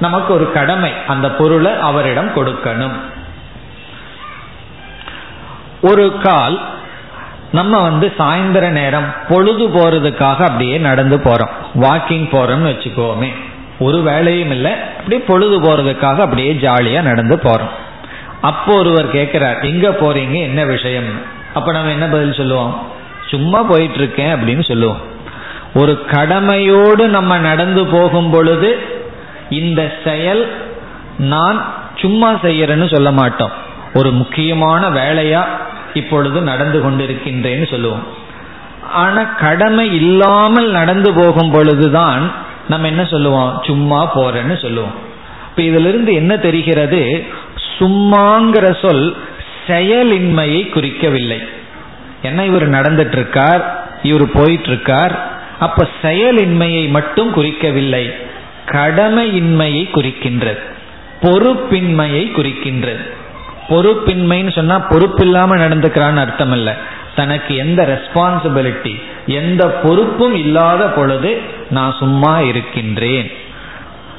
[0.00, 2.96] நமக்கு ஒரு கடமை அந்த பொருளை அவரிடம் கொடுக்கணும்.
[5.80, 6.60] ஒரு கால்
[7.52, 11.50] நம்ம வந்து சாயந்தர நேரம் பொழுது போறதுக்காக அப்படியே நடந்து போறோம்.
[11.74, 13.32] வாக்கிங் போறோம்னு வச்சுக்கோமே.
[13.78, 17.70] ஒரு வேலையும் இல்லை அப்படியே பொழுது போறதுக்காக அப்படியே ஜாலியா நடந்து போறோம்.
[18.40, 20.42] அப்போ ஒருவர் கேட்கிறார் எங்க போறீங்க?
[20.42, 21.20] என்ன விஷயம்?
[21.54, 23.00] அப்ப நம்ம என்ன பதில் சொல்லுவோம்?
[23.32, 25.00] சும்மா போயிட்டு இருக்கேன் அப்படின்னு சொல்லுவோம்.
[25.74, 28.70] ஒரு கடமையோடு நம்ம நடந்து போகும் பொழுது
[29.50, 30.42] இந்த செயல்
[31.18, 31.58] நான்
[31.98, 33.52] சும்மா செய்யறேன்னு சொல்ல மாட்டோம்.
[33.94, 35.42] ஒரு முக்கியமான வேலையா
[35.94, 38.04] இப்பொழுது நடந்து கொண்டிருக்கின்றேன்னு சொல்லுவோம்.
[38.92, 42.32] ஆனா கடமை இல்லாமல் நடந்து போகும் பொழுதுதான்
[42.68, 43.62] நம்ம என்ன சொல்லுவோம்?
[43.66, 44.94] சும்மா போறேன்னு சொல்லுவோம்.
[45.50, 47.26] இப்ப இதுல இருந்து என்ன தெரிகிறது?
[47.78, 49.16] சும்மாங்கிற சொல்
[49.66, 51.40] செயலின்மையை குறிக்கவில்லை.
[52.22, 58.12] என்ன இவர் நடந்துட்டு இருக்கார் இவர் போயிட்டு இருக்கார் அப்ப செயலின்மையை மட்டும் குறிக்கவில்லை.
[58.66, 60.58] கடமையின்மையை குறிக்கின்றது.
[61.22, 63.10] பொறுப்பின்மையை குறிக்கின்றது.
[63.68, 66.72] பொறுப்பின்மைன்னு சொன்னா பொறுப்பில்லாம நடந்துக்கிறான்னு அர்த்தம் இல்லை
[67.16, 73.32] தனக்கு எந்த ரெஸ்பான்சிபிலிட்டி எந்த பொறுப்பும் இல்லாத பொழுது நான் சும்மா இருக்கின்றேன்.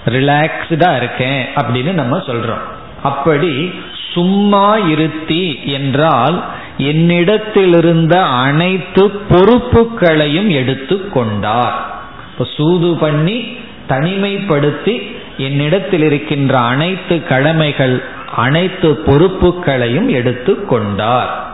[0.06, 2.62] ரிலாக்ஸ்டா இருக்கேன் அப்படின்னு நம்ம சொல்றோம்.
[3.04, 3.74] அப்படி
[4.14, 6.44] சும்மா இருத்தி என்றால்
[6.78, 11.86] என்னிடத்திலிருந்த அனைத்து பொறுப்புகளையும் எடுத்து கொண்டார்.
[12.32, 13.58] இப்போ சூது பண்ணி
[13.90, 18.04] தனிமைப்படுத்தி என்னிடத்தில் இருக்கின்ற அனைத்து கடமைகள்
[18.36, 21.48] அனைத்து பொறுப்புகளையும் எடுத்து கொண்டார்.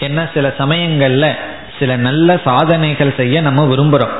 [0.00, 1.34] என்ன சில சமயங்கள்ல
[1.78, 4.14] சில நல்ல சாதனைகள் செய்ய நம்ம விரும்புகிறோம்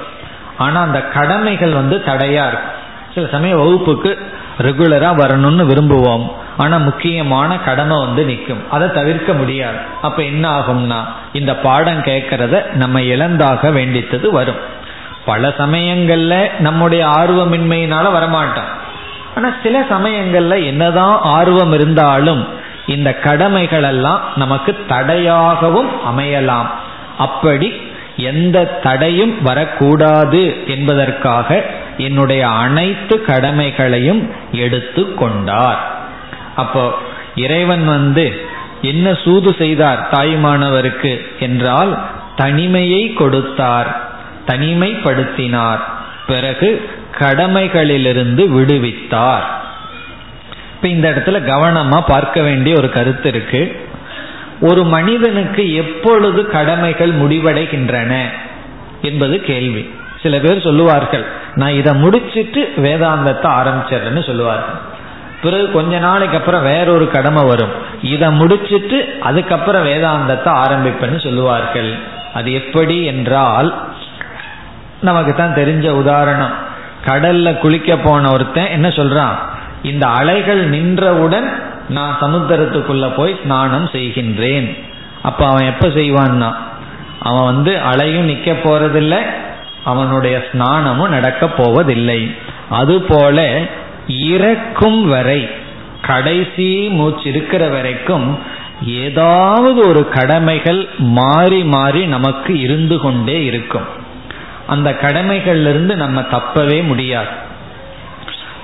[0.59, 2.83] ஆனா அந்த கடமைகள் வந்து தடையா இருக்கும்.
[3.15, 4.19] சில சமயம் வகுப்புக்கு
[4.59, 6.31] ரெகுலரா வரணும்னு விரும்புவோம்.
[6.57, 8.71] ஆனா முக்கியமான கடமை வந்து நிற்கும்.
[8.71, 9.77] அதை தவிர்க்க முடியாது.
[10.03, 11.01] அப்ப என்ன ஆகும்னா
[11.33, 14.73] இந்த பாடம் கேட்கறத நம்ம இழந்தாக வேண்டித்தது வரும்.
[15.25, 18.71] பல சமயங்கள்ல நம்முடைய ஆர்வமின்மையினால வரமாட்டோம்.
[19.37, 22.49] ஆனா சில சமயங்கள்ல என்னதான் ஆர்வம் இருந்தாலும்
[22.87, 26.67] இந்த கடமைகள் எல்லாம் நமக்கு தடையாகவும் அமையலாம்.
[27.19, 27.81] அப்படி
[28.17, 31.64] எந்த தடையும் வரக்கூடாது என்பதற்காக
[31.99, 35.93] என்னுடைய அனைத்து கடமைகளையும் எடுத்து கொண்டார்.
[36.57, 36.99] அப்போ
[37.35, 38.47] இறைவன் வந்து
[38.83, 41.99] என்ன சூது செய்தார் தாய்மானவருக்கு என்றால்
[42.37, 43.90] தனிமையை கொடுத்தார்
[44.47, 45.83] தனிமைப்படுத்தினார்
[46.27, 46.88] பிறகு
[47.19, 49.45] கடமைகளிலிருந்து விடுவித்தார்.
[50.75, 53.62] இப்ப இந்த இடத்துல கவனமா பார்க்க வேண்டிய ஒரு கருத்து இருக்கு.
[54.61, 58.12] ஒரு மனிதனுக்கு எப்பொழுது கடமைகள் முடிவடைகின்றன
[59.03, 59.90] என்பது கேள்வி.
[60.23, 64.79] சில பேர் சொல்லுவார்கள் நான் இதை முடிச்சிட்டு வேதாந்தத்தை ஆரம்பிச்சிடுறேன்னு சொல்லுவார்கள்.
[65.45, 67.73] பிறகு கொஞ்ச நாளைக்கு அப்புறம் வேறொரு கடமை வரும்.
[68.03, 71.91] இதை முடிச்சிட்டு அதுக்கப்புறம் வேதாந்தத்தை ஆரம்பிப்பேன்னு சொல்லுவார்கள்.
[72.35, 73.69] அது எப்படி என்றால்
[75.01, 76.55] நமக்கு தான் தெரிஞ்ச உதாரணம்.
[77.07, 79.37] கடல்ல குளிக்க போன ஒருத்தன் என்ன சொல்றான்?
[79.83, 81.49] இந்த அலைகள் நின்றவுடன்
[81.89, 84.69] நான் சமுத்திரத்துக்குள்ள போய் ஸ்நானம் செய்கின்றேன்.
[85.23, 86.51] அப்ப அவன் எப்ப செய்வான்னா?
[87.21, 89.21] அவன் வந்து அலையும் நிக்க போறதில்லை
[89.85, 92.21] அவனுடைய ஸ்நானமும் நடக்க போவதில்லை.
[92.71, 93.39] அதுபோல
[94.09, 95.49] இறக்கும் வரை
[96.01, 98.38] கடைசி மூச்சு இருக்கிற வரைக்கும்
[98.87, 104.03] ஏதாவது ஒரு கடமைகள் மாறி மாறி நமக்கு இருந்து கொண்டே இருக்கும்.
[104.67, 107.43] அந்த கடமைகள்லிருந்து நம்ம தப்பவே முடியாது.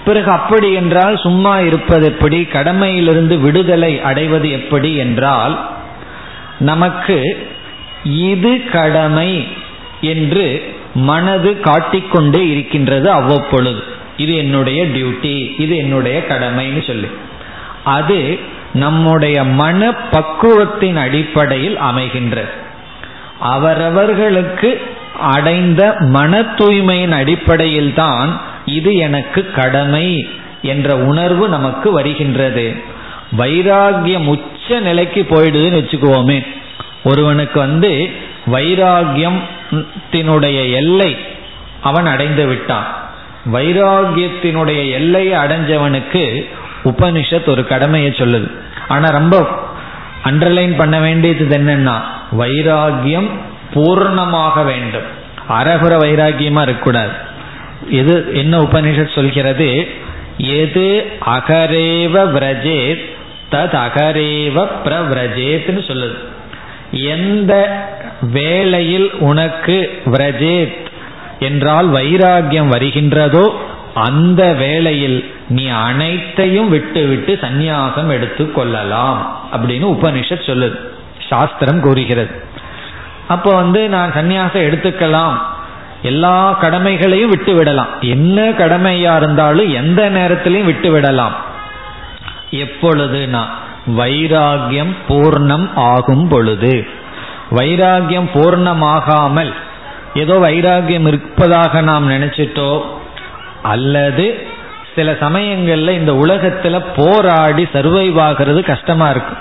[0.04, 5.70] பிறகு அப்படி என்றால் சும்மா இருப்பது எப்படி கடமையிலிருந்து விடுதலை அடைவது எப்படி என்றால்
[6.58, 7.48] நமக்கு
[8.04, 9.48] இது கடமை
[10.00, 13.98] என்று மனது காட்டிக்கொண்டே இருக்கின்றது அவ்வப்பொழுது.
[14.20, 17.08] இது என்னுடைய டியூட்டி இது என்னுடைய கடமைன்னு சொல்லி.
[17.84, 18.38] அது
[18.74, 22.48] நம்முடைய மன பக்குவத்தின் அடிப்படையில் அமைகின்றது.
[23.38, 24.80] அவரவர்களுக்கு
[25.20, 30.28] அடைந்த மன தூய்மையின் அடிப்படையில் தான் இது எனக்கு கடமை
[30.62, 32.74] என்ற உணர்வு நமக்கு வருகின்றது.
[33.38, 36.46] வைராகியம் உச்ச நிலைக்கு போயிடுதுன்னு வச்சுக்குவோமே.
[37.04, 38.10] ஒருவனுக்கு வந்து
[38.52, 41.16] வைராகியத்தினுடைய எல்லை
[41.80, 43.08] அவன் அடைந்து விட்டான்.
[43.52, 46.48] வைராகியத்தினுடைய எல்லையை அடைஞ்சவனுக்கு
[46.84, 48.52] உபனிஷத் ஒரு கடமையை சொல்லுது.
[48.88, 49.48] ஆனா ரொம்ப
[50.24, 52.00] அண்டர்லைன் பண்ண வேண்டியது என்னன்னா
[52.38, 53.28] வைராகியம்
[53.74, 55.18] பூர்ணமாக வேண்டும்.
[55.48, 57.28] அரகுர வைராகியமா இருக்கக்கூடாது.
[57.90, 59.88] எது என்ன உபனிஷத் சொல்கிறது?
[60.36, 63.04] எது அகரேவ விரஜேத்
[63.52, 66.18] தத் அகரேவ பிரவிரஜேத்னு சொல்லுது.
[66.90, 67.82] எந்த
[68.20, 70.89] வேளையில் உனக்கு விரஜேத்
[71.40, 73.44] என்றால் வைராகியம் வருகின்றதோ
[73.94, 79.20] அந்த வேளையில் நீ அனைத்தையும் விட்டுவிட்டு சந்நியாசம் எடுத்து கொள்ளலாம்
[79.52, 80.78] அப்படின்னு உபனிஷத் சொல்லுது
[81.28, 82.42] சாஸ்திரம் கூறுகிறது.
[83.28, 85.36] அப்போ வந்து நான் சந்நியாசம் எடுத்துக்கலாம்
[86.02, 91.34] எல்லா கடமைகளையும் விட்டு விடலாம் என்ன கடமையா இருந்தாலும் எந்த நேரத்திலையும் விட்டு விடலாம்
[92.50, 93.42] எப்பொழுதுனா
[93.96, 96.86] வைராகியம் பூர்ணம் ஆகும் பொழுது.
[97.50, 99.52] வைராகியம் பூர்ணமாகாமல்
[100.14, 102.82] ஏதோ வைராகியம் இருப்பதாக நாம் நினைச்சிட்டோ
[103.62, 104.48] அல்லது
[104.94, 109.36] சில சமயங்கள்ல இந்த உலகத்துல போராடி சர்வைவ் ஆகிறது கஷ்டமா இருக்கும்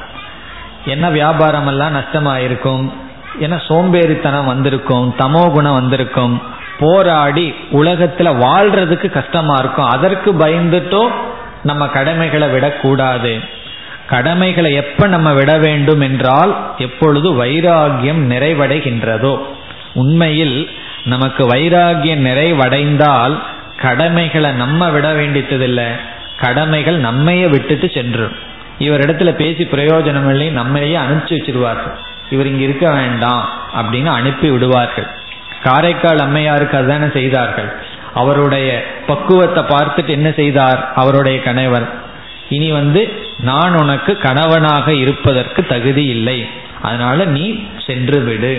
[0.86, 2.93] என்ன வியாபாரம் எல்லாம் நஷ்டமா இருக்கும்
[3.39, 6.41] ஏன்னா சோம்பேறித்தனம் வந்திருக்கும் தமோ குணம் வந்திருக்கும்
[6.79, 9.89] போராடி உலகத்துல வாழ்றதுக்கு கஷ்டமா இருக்கும்.
[9.89, 11.08] அதற்கு பயந்துட்டோ
[11.63, 13.39] நம்ம கடமைகளை விடக்கூடாது.
[14.08, 19.38] கடமைகளை எப்ப நம்ம விட வேண்டும் என்றால் எப்பொழுது வைராகியம் நிறைவடைகின்றதோ
[20.01, 20.57] உண்மையில்
[21.05, 23.35] நமக்கு வைராகியம் நிறைவடைந்தால்
[23.77, 25.89] கடமைகளை நம்ம விட வேண்டியதில்லை
[26.39, 28.35] கடமைகள் நம்மையே விட்டுட்டு சென்றும்.
[28.79, 31.95] இவரிடத்துல பேசி பிரயோஜனம் இல்லை நம்மளையே அனுப்பிச்சு வச்சிருவார்கள்.
[32.29, 33.45] இவர் இங்க இருக்க வேண்டாம்
[33.79, 35.07] அப்படின்னு அனுப்பி விடுவார்கள்.
[35.63, 37.69] காரைக்கால் அம்மையாருக்கு அதுதானே செய்தார்கள்.
[38.13, 38.69] அவருடைய
[39.07, 40.79] பக்குவத்தை பார்த்துட்டு என்ன செய்தார்?
[40.95, 41.88] அவருடைய கணவர்
[42.49, 43.01] இனி வந்து
[43.39, 46.39] நான் உனக்கு கணவனாக இருப்பதற்கு தகுதி இல்லை.
[46.81, 47.45] அதனால நீ
[47.88, 48.53] சென்று விடு.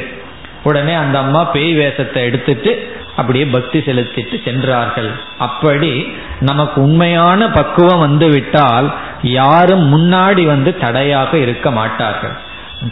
[0.63, 5.11] உடனே அந்த அம்மா பேய் வேஷத்தை எடுத்துட்டு அப்படியே பக்தி செலுத்திட்டு சென்றார்கள்.
[5.39, 12.37] அப்படி நமக்கு உண்மையான பக்குவம் வந்து விட்டால் யாரும் முன்னாடி வந்து தடையாக இருக்க மாட்டார்கள்.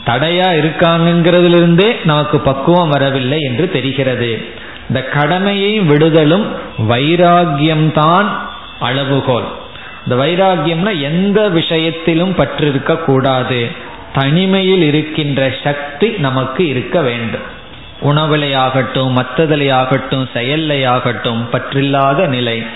[0.06, 4.30] தடையா இருக்காங்கிறதுலிருந்தே நமக்கு பக்குவம் வரவில்லை என்று தெரிகிறது.
[4.88, 6.46] இந்த கடமையையும் விடுதலும்
[6.88, 8.28] வைராகியம்தான்
[8.80, 9.48] அளவுகோல்.
[10.06, 13.68] இந்த வைராகியம்னா எந்த விஷயத்திலும் பற்றிருக்க கூடாது
[14.14, 17.56] தனிமையில் இருக்கின்ற சக்தி நமக்கு இருக்க வேண்டும்.
[18.02, 22.66] உணவிலையாகட்டும் மற்றதிலையாகட்டும் செயல்லையாகட்டும் பற்றில்லாத நிலை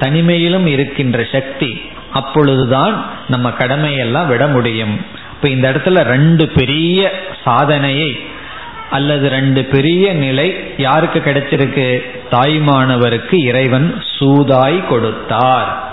[0.00, 5.04] தனிமையிலும் இருக்கின்ற சக்தி அப்பொழுதுதான் நம்ம கடமையெல்லாம் விட முடியும்.
[5.32, 8.20] இப்ப இந்த இடத்துல ரெண்டு பெரிய சாதனையை
[8.90, 12.00] அல்லது ரெண்டு பெரிய நிலை யாருக்கு கிடைச்சிருக்கு?
[12.30, 15.88] தாய்மானவருக்கு இறைவன் சூதாய் கொடுத்தார்.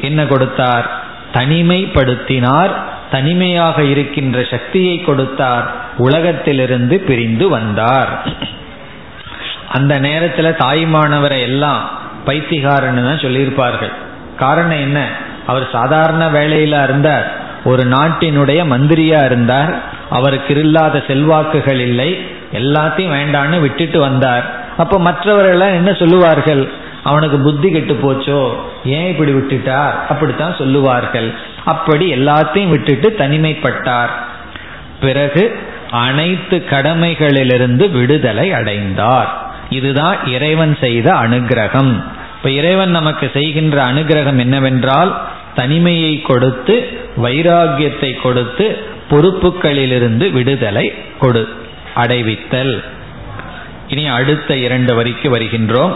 [0.00, 1.04] என்ன கொடுத்தார்?
[1.34, 2.70] தனிமைப்படுத்தினார்
[3.10, 5.85] தனிமையாக இருக்கின்ற சக்தியை கொடுத்தார்.
[5.98, 8.28] உலகத்திலிருந்து பிரிந்து வந்தார்.
[9.68, 11.90] அந்த நேரத்தில் தாய்மானவரை எல்லாம்
[12.26, 13.92] பைத்திகாரன்னு தான் சொல்லியிருப்பார்கள்.
[14.38, 15.08] காரணம் என்ன?
[15.46, 17.32] அவர் சாதாரண வேலையில இருந்தார்.
[17.64, 19.82] ஒரு நாட்டினுடைய மந்திரியா இருந்தார்.
[20.10, 22.26] அவருக்கு இல்லாத செல்வாக்குகள் இல்லை.
[22.52, 24.64] எல்லாத்தையும் வேண்டான்னு விட்டுட்டு வந்தார்.
[24.76, 26.70] அப்ப மற்றவர்கள் என்ன சொல்லுவார்கள்?
[27.02, 28.54] அவனுக்கு புத்தி கெட்டு போச்சோ?
[28.84, 30.06] ஏன் இப்படி விட்டுட்டார்?
[30.08, 31.34] அப்படித்தான் சொல்லுவார்கள்.
[31.64, 34.10] அப்படி எல்லாத்தையும் விட்டுட்டு தனிமைப்பட்டார்.
[35.00, 35.58] பிறகு
[35.90, 39.50] அனைத்து கடமைகளிலிருந்து விடுதலை அடைந்தார்.
[39.70, 42.04] இதுதான் இறைவன் செய்த அனுகிரகம்.
[42.36, 48.78] இப்ப இறைவன் நமக்கு செய்கின்ற அனுகிரகம் என்னவென்றால் தனிமையை கொடுத்து வைராகியத்தை கொடுத்து
[49.10, 51.48] பொறுப்புகளிலிருந்து விடுதலை கொடு
[51.94, 52.84] அடைவித்தல்.
[53.88, 55.92] இனி அடுத்த இரண்டு வரிக்கு வருகின்றோம்.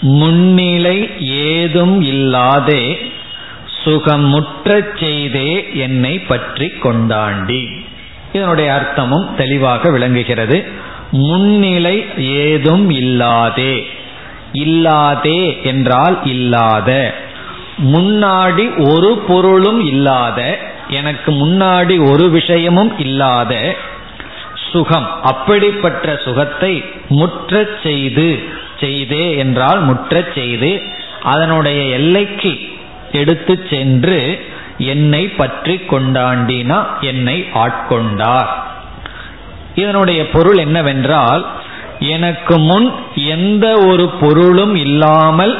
[0.00, 3.12] முன்னிலை ஏதும் இல்லாதே
[3.84, 7.83] சுகமுற்றச் செய்தே என்னை பற்றி கொண்டாண்டி.
[8.34, 10.64] இதனுடைய அர்த்தமும் தெளிவாக விளங்குகிறது.
[11.10, 13.86] முன்னிலை ஏதும் இல்லாதே.
[14.52, 17.14] இல்லாதே என்றால் இல்லாத.
[17.92, 20.58] முன்னாடி ஒரு பொருளும் இல்லாத.
[20.88, 23.76] எனக்கு முன்னாடி ஒரு விஷயமும் இல்லாத.
[24.72, 28.42] சுகம் அப்படிப்பட்ட சுகத்தை முற்றச் செய்து
[28.80, 30.82] செய்தே என்றால் முற்றச் செய்து
[31.22, 32.58] அதனுடைய எல்லைக்கு
[33.12, 34.44] எடுத்து சென்று
[34.78, 38.48] என்னை பற்றி கொண்டாண்டினா என்னை ஆட்கொண்டார்.
[39.74, 41.46] இதனுடைய பொருள் என்னவென்றால்
[41.98, 45.58] எனக்கு முன் எந்த ஒரு பொருளும் இல்லாமல்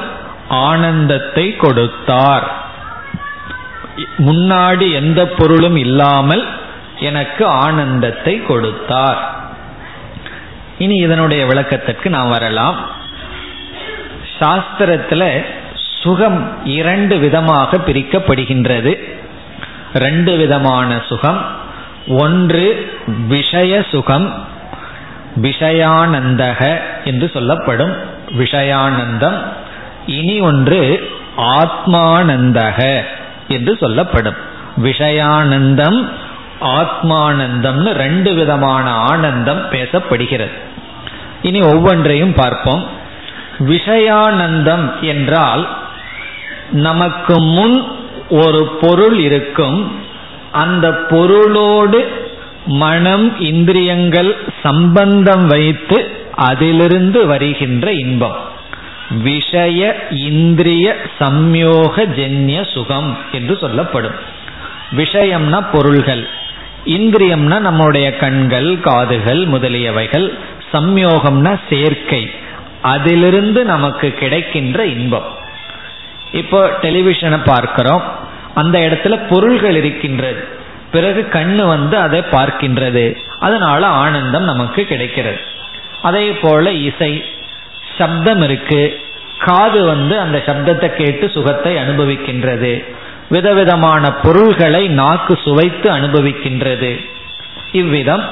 [0.49, 2.53] ஆனந்தத்தை கொடுத்தார்.
[4.19, 6.47] முன்னாடி எந்த பொருளும் இல்லாமல்
[7.01, 9.33] எனக்கு ஆனந்தத்தை கொடுத்தார்.
[10.79, 12.77] இனி இதனுடைய விளக்கத்திற்கு நாம் வரலாம்.
[14.39, 15.45] சாஸ்திரத்தில்
[16.05, 18.93] சுகம் இரண்டு விதமாக பிரிக்கப்படுகின்றது.
[19.95, 21.41] ரெண்டு விதமான சுகம்.
[22.09, 22.65] ஒன்று
[23.29, 24.27] விஷய சுகம்
[25.43, 27.95] விஷயானந்தக என்று சொல்லப்படும்
[28.39, 29.39] விஷயானந்தம்.
[30.07, 30.81] இனி ஒன்று
[31.37, 33.03] ஆத்மானந்தக
[33.49, 34.37] என்று சொல்லப்படும்.
[34.83, 36.09] விஷயானந்தம்
[36.61, 40.59] ஆத்மானந்தம்னு ரெண்டு விதமான ஆனந்தம் பேசப்படுகிறது.
[41.43, 42.85] இனி ஒவ்வொன்றையும் பார்ப்போம்.
[43.59, 45.83] விஷயானந்தம் என்றால்
[46.75, 47.83] நமக்கு முன்
[48.31, 49.93] ஒரு பொருள் இருக்கும்.
[50.53, 52.29] அந்த பொருளோடு
[52.67, 58.37] மனம் இந்திரியங்கள் சம்பந்தம் வைத்து அதிலிருந்து வருகின்ற இன்பம்.
[59.23, 64.15] விஷய இந்திரிய சம்யோக ஜென்ய சுகம் என்று சொல்லப்படும்.
[64.97, 66.29] விஷயம்னா பொருள்கள்.
[66.87, 70.39] இந்திரியம்னா நம்முடைய கண்கள் காதுகள் முதலியவைகள்.
[70.73, 72.31] சம்யோகம்னா சேர்க்கை.
[72.83, 75.43] அதிலிருந்து நமக்கு கிடைக்கின்ற இன்பம்.
[76.35, 78.03] இப்போ டெலிவிஷனை பார்க்கிறோம்.
[78.55, 80.49] அந்த இடத்துல பொருள்கள் இருக்கின்றது.
[80.91, 83.17] பிறகு கண்ணு வந்து அதை பார்க்கின்றது.
[83.41, 85.39] அதனால ஆனந்தம் நமக்கு கிடைக்கிறது.
[86.03, 87.25] அதே போல இசை
[87.99, 89.01] சப்தம் இருக்கு.
[89.39, 92.85] காது வந்து அந்த சப்தத்தை கேட்டு சுகத்தை அனுபவிக்கின்றது.
[93.29, 97.05] விதவிதமான பொருள்களை நாக்கு சுவைத்து அனுபவிக்கின்றது.
[97.73, 98.25] இவ்விதம்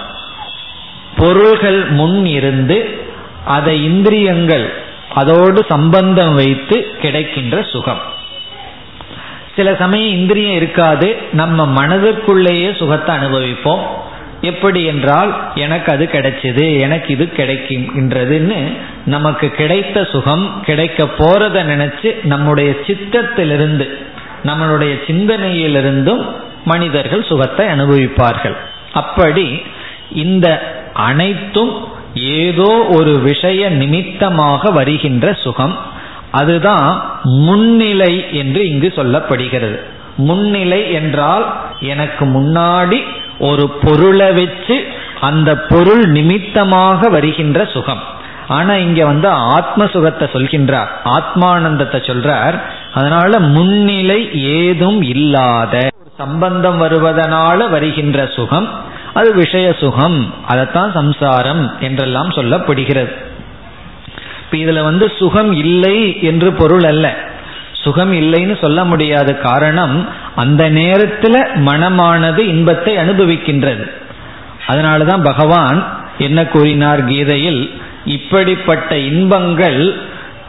[1.16, 3.06] பொருள்கள் முன் இருந்து
[3.44, 4.81] அதை இந்திரியங்கள்
[5.14, 8.02] அதோடு சம்பந்தம் வைத்து கிடைக்கின்ற சுகம்.
[9.56, 13.82] சில சமயம் இந்திரியம் இருக்காது நம்ம மனதிற்குள்ளேயே சுகத்தை அனுபவிப்போம்.
[14.40, 22.74] எப்படி என்றால் எனக்கு அது கிடைச்சது எனக்கு இது கிடைக்கின்றதுன்னு நமக்கு கிடைத்த சுகம் கிடைக்க போறத நினைச்சு நம்முடைய
[22.86, 23.88] சித்தத்திலிருந்து
[24.44, 26.22] நம்மளுடைய சிந்தனையிலிருந்தும்
[26.64, 28.56] மனிதர்கள் சுகத்தை அனுபவிப்பார்கள்.
[28.92, 29.62] அப்படி
[30.14, 30.46] இந்த
[30.92, 35.78] அனைத்தும் ஏதோ ஒரு விஷய நிமித்தமாக வருகின்ற சுகம்.
[36.30, 39.80] அதுதான் முன்னிலை என்று இங்கு சொல்லப்படுகிறது.
[40.16, 43.02] முன்னிலை என்றால் எனக்கு முன்னாடி
[43.38, 44.84] ஒரு பொருளை வச்சு
[45.20, 48.02] அந்த பொருள் நிமித்தமாக வருகின்ற சுகம்.
[48.48, 50.88] ஆனா இங்க வந்து ஆத்ம சுகத்தை சொல்கின்றார்.
[51.04, 52.60] ஆத்மானந்தத்தை சொல்றார்.
[52.94, 58.68] அதனால முன்னிலை ஏதும் இல்லாத சம்பந்தம் வருவதனால வருகின்ற சுகம்.
[59.14, 63.12] அது விஷய சுகம் அதைத்தான் சம்சாரம் என்றெல்லாம் சொல்லப்படுகிறது.
[64.44, 67.16] இப்ப இதுல வந்து சுகம் இல்லை என்று பொருள் அல்ல.
[67.72, 73.90] சுகம் இல்லைன்னு சொல்ல முடியாத காரணம் அந்த நேரத்தில் மனமானது இன்பத்தை அனுபவிக்கின்றது.
[74.66, 75.78] அதனாலதான் பகவான்
[76.18, 77.70] என்ன கூறினார் கீதையில்
[78.04, 79.96] இப்படிப்பட்ட இன்பங்கள்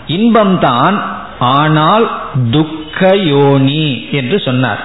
[0.08, 1.02] இன்பம்தான்
[1.39, 2.06] ஆனால்
[2.52, 4.82] துக்க யோனி என்று சொன்னார்.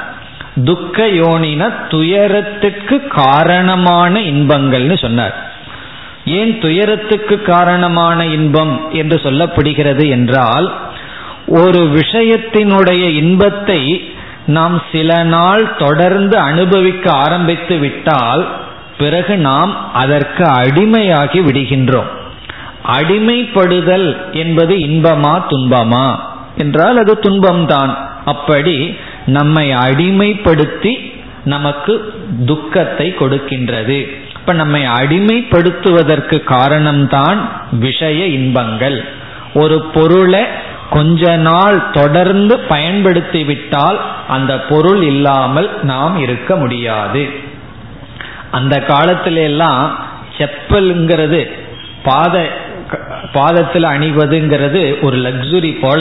[0.65, 5.53] துக்க யோனின துயரத்துக்கு காரணமான இன்பங்கள்னு சொன்னார்.
[6.25, 10.77] ஏன் துயரத்துக்கு காரணமான இன்பம் என்று சொல்லப்படுகிறது என்றால்
[11.47, 14.13] ஒரு விஷயத்தினுடைய இன்பத்தை
[14.47, 18.49] நாம் சில நாள் தொடர்ந்து அனுபவிக்க ஆரம்பித்து விட்டால்
[18.99, 22.17] பிறகு நாம் அதற்கு அடிமையாகி விடுகின்றோம்.
[22.99, 26.19] அடிமைப்படுதல் என்பது இன்பமா துன்பமா?
[26.57, 27.95] என்றால் அது துன்பம்தான்.
[28.25, 28.97] அப்படி
[29.37, 30.93] நம்மை அடிமைப்படுத்தி
[31.45, 31.95] நமக்கு
[32.47, 33.99] துக்கத்தை கொடுக்கின்றது.
[34.39, 37.41] இப்ப நம்மை அடிமைப்படுத்துவதற்கு காரணம்தான்
[37.85, 38.99] விஷய இன்பங்கள்.
[39.55, 40.43] ஒரு பொருளை
[40.91, 47.23] கொஞ்ச நாள் தொடர்ந்து பயன்படுத்தி விட்டால் அந்த பொருள் இல்லாமல் நாம் இருக்க முடியாது.
[48.51, 49.85] அந்த காலத்தில எல்லாம்
[50.39, 51.41] செப்பல்ங்கிறது
[52.03, 52.35] பாத
[53.33, 56.01] பாதத்தில் அணிவதுங்கிறது ஒரு லக்ஸுரி போல.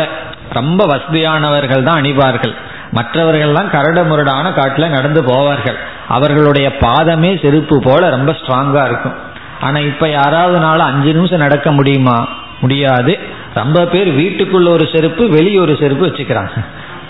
[0.58, 2.56] ரொம்ப வசதியானவர்கள் தான் அணிவார்கள்.
[2.94, 5.76] மற்றவர்கள்லாம் கரட முரடான காட்டில் நடந்து போவார்கள்.
[6.08, 9.16] அவர்களுடைய பாதமே செருப்பு போல ரொம்ப ஸ்ட்ராங்கா இருக்கும்.
[9.62, 12.28] ஆனா இப்ப யாராவது நாள் அஞ்சு நிமிஷம் நடக்க முடியுமா?
[12.62, 13.20] முடியாது.
[13.54, 16.66] ரொம்ப பேர் வீட்டுக்குள்ள ஒரு செருப்பு வெளியே ஒரு செருப்பு வச்சுக்கிறாங்க.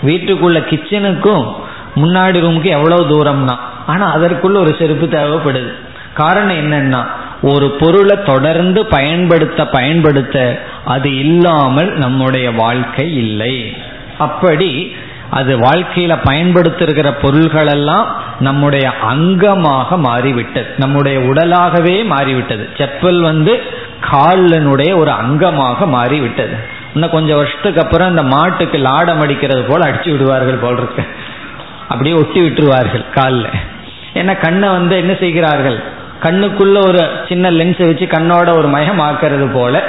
[0.06, 1.54] வீட்டுக்குள்ள கிச்சனுக்கும்
[1.96, 3.56] முன்னாடி ரூமுக்கு எவ்வளவு தூரம்னா?
[3.86, 5.72] ஆனா அதற்குள்ள ஒரு செருப்பு தேவைப்படுது.
[6.14, 7.06] காரணம் என்னன்னா
[7.42, 13.76] ஒரு பொருளை தொடர்ந்து பயன்படுத்த பயன்படுத்த அது இல்லாமல் நம்முடைய வாழ்க்கை இல்லை.
[14.18, 14.96] அப்படி
[15.30, 20.66] அது வாழ்க்கையில பயன்படுத்திருக்கிற பொருள்கள் எல்லாம் நம்முடைய அங்கமாக மாறிவிட்டது.
[20.76, 22.68] நம்முடைய உடலாகவே மாறிவிட்டது.
[22.76, 23.62] செப்பல் வந்து
[24.12, 26.56] காலனுடைய ஒரு அங்கமாக மாறிவிட்டது.
[26.94, 31.06] இன்னும் கொஞ்சம் வருஷத்துக்கு அப்புறம் இந்த மாட்டுக்கு லாடம் அடிக்கிறது போல அடிச்சு விடுவார்கள் போல் இருக்கு.
[31.88, 33.46] அப்படியே ஒட்டி விட்டுருவார்கள் காலில்.
[34.14, 35.82] ஏன்னா கண்ணை வந்து என்ன செய்கிறார்கள்?
[36.22, 39.88] கண்ணுக்குள்ள ஒரு சின்ன லென்ஸை வச்சு கண்ணோட ஒரு மயம் ஆக்கிறது போல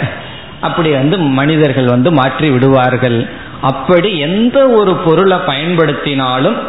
[0.61, 3.29] அப்படி வந்து மனிதர்கள் வந்து மாற்றி விடுவார்கள்.
[3.61, 6.59] அப்படி எந்த ஒரு பொருளை பயன்படுத்தினாலும்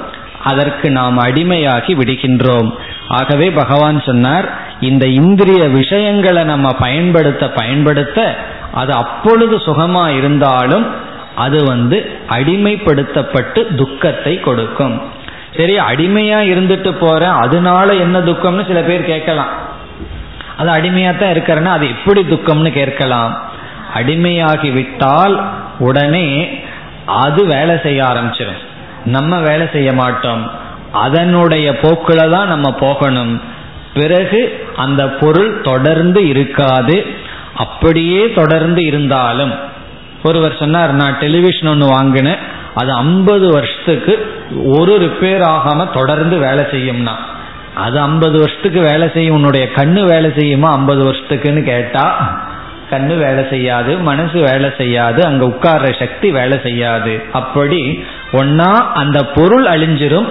[0.43, 2.69] அதற்கு நாம் அடிமையாகி விடுகின்றோம்.
[3.09, 4.47] ஆகவே பகவான் சொன்னார்
[4.81, 8.19] இந்த இந்திரிய விஷயங்களை நம்ம பயன்படுத்த பயன்படுத்த
[8.73, 10.87] அது அப்பொழுது சுகமா இருந்தாலும்
[11.37, 11.99] அது வந்து
[12.37, 14.97] அடிமைப்படுத்தப்பட்டு துக்கத்தை கொடுக்கும்.
[15.57, 19.53] சரி அடிமையா இருந்துட்டு போறேன் அதனால என்ன துக்கம்னு சில பேர் கேட்கலாம்.
[20.57, 23.33] அது அடிமையா தான் இருக்கிறேன்னா அது எப்படி துக்கம்னு கேட்கலாம்.
[23.95, 25.35] அடிமையாகி விட்டால்
[25.79, 26.27] உடனே
[27.15, 28.61] அது வேலை செய்ய ஆரம்பிச்சிடும்
[29.05, 30.51] நம்ம வேலை செய்ய மாட்டோம்.
[30.93, 33.41] அதனுடைய போக்குல தான் நம்ம போகணும்.
[33.95, 37.07] பிறகு அந்த பொருள் தொடர்ந்து இருக்காது.
[37.57, 39.53] அப்படியே தொடர்ந்து இருந்தாலும்
[40.25, 42.39] ஒருவர் சொன்னார் நான் டெலிவிஷன் ஒன்று வாங்கினேன்.
[42.75, 44.13] அது ஐம்பது வருஷத்துக்கு
[44.79, 47.15] ஒரு ரிப்பேர் ஆகாம தொடர்ந்து வேலை செய்யும்னா
[47.75, 52.05] அது ஐம்பது வருஷத்துக்கு வேலை செய்யும் உன்னுடைய கண்ணு வேலை செய்யுமா ஐம்பது வருஷத்துக்குன்னு கேட்டா
[52.91, 57.23] கண்ணு வேலை செய்யாது மனசு வேலை செய்யாது அங்க உட்கார்ற சக்தி வேலை செய்யாது.
[57.33, 60.29] அப்படி ஒன்னா அந்த பொருள் அழிஞ்சிரும்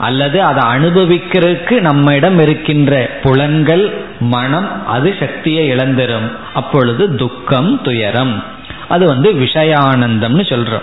[0.00, 6.30] அல்லது அதை அனுபவிக்கிறதுக்கு நம்ம இடம் இருக்கின்ற புலன்கள் மனம் அது சக்தியை இழந்துரும்.
[6.54, 8.44] அப்பொழுது துக்கம் துயரம்.
[8.88, 10.82] அது வந்து விஷயானந்தம்னு சொல்றோம்.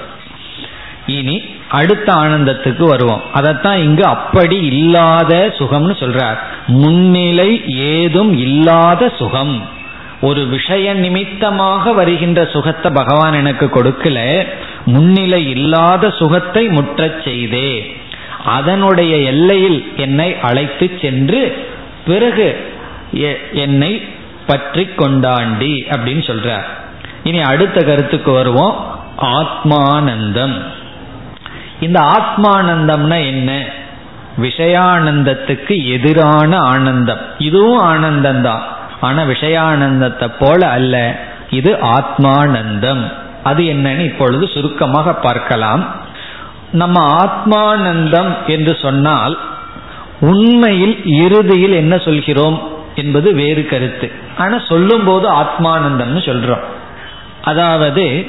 [1.06, 3.22] இனி அடுத்த ஆனந்தத்துக்கு வருவோம்.
[3.34, 6.38] அதைத்தான் இங்கு அப்படி இல்லாத சுகம்னு சொல்றார்.
[6.68, 9.78] முன்னிலை ஏதும் இல்லாத சுகம்.
[10.22, 14.48] ஒரு விஷய நிமித்தமாக வருகின்ற சுகத்தை பகவான் எனக்கு கொடுக்கல
[14.86, 17.98] முன்னிலை இல்லாத சுகத்தை முற்றச் செய்தே.
[18.46, 21.68] அதனுடைய எல்லையில் என்னை அழைத்து சென்று
[22.06, 22.74] பிறகு
[23.54, 24.04] என்னை
[24.48, 26.64] பற்றி கொண்டாண்டி அப்படின்னு சொல்றார்.
[27.24, 29.00] இனி அடுத்த கருத்துக்கு வருவோம்.
[29.22, 30.64] ஆத்மானந்தம்.
[31.80, 33.66] இந்த ஆத்மானந்தம்னா என்ன?
[34.42, 37.20] விஷயானந்தத்துக்கு எதிரான ஆனந்தம்.
[37.38, 41.20] இதுவும் ஆனந்தம் தான் ஆனா விஷயானந்தத்தை போல அல்ல.
[41.50, 43.12] இது ஆத்மானந்தம்.
[43.44, 45.96] அது என்னன்னு இப்பொழுது சுருக்கமாக பார்க்கலாம்.
[46.72, 49.38] நம்ம ஆத்மானந்தம் என்று சொன்னால்
[50.20, 54.12] உண்மையில் இறுதியில் என்ன சொல்கிறோம் என்பது வேறு கருத்து.
[54.38, 56.64] ஆனா சொல்லும் போது ஆத்மானந்தம்னு சொல்றோம்.
[57.42, 58.28] அதாவது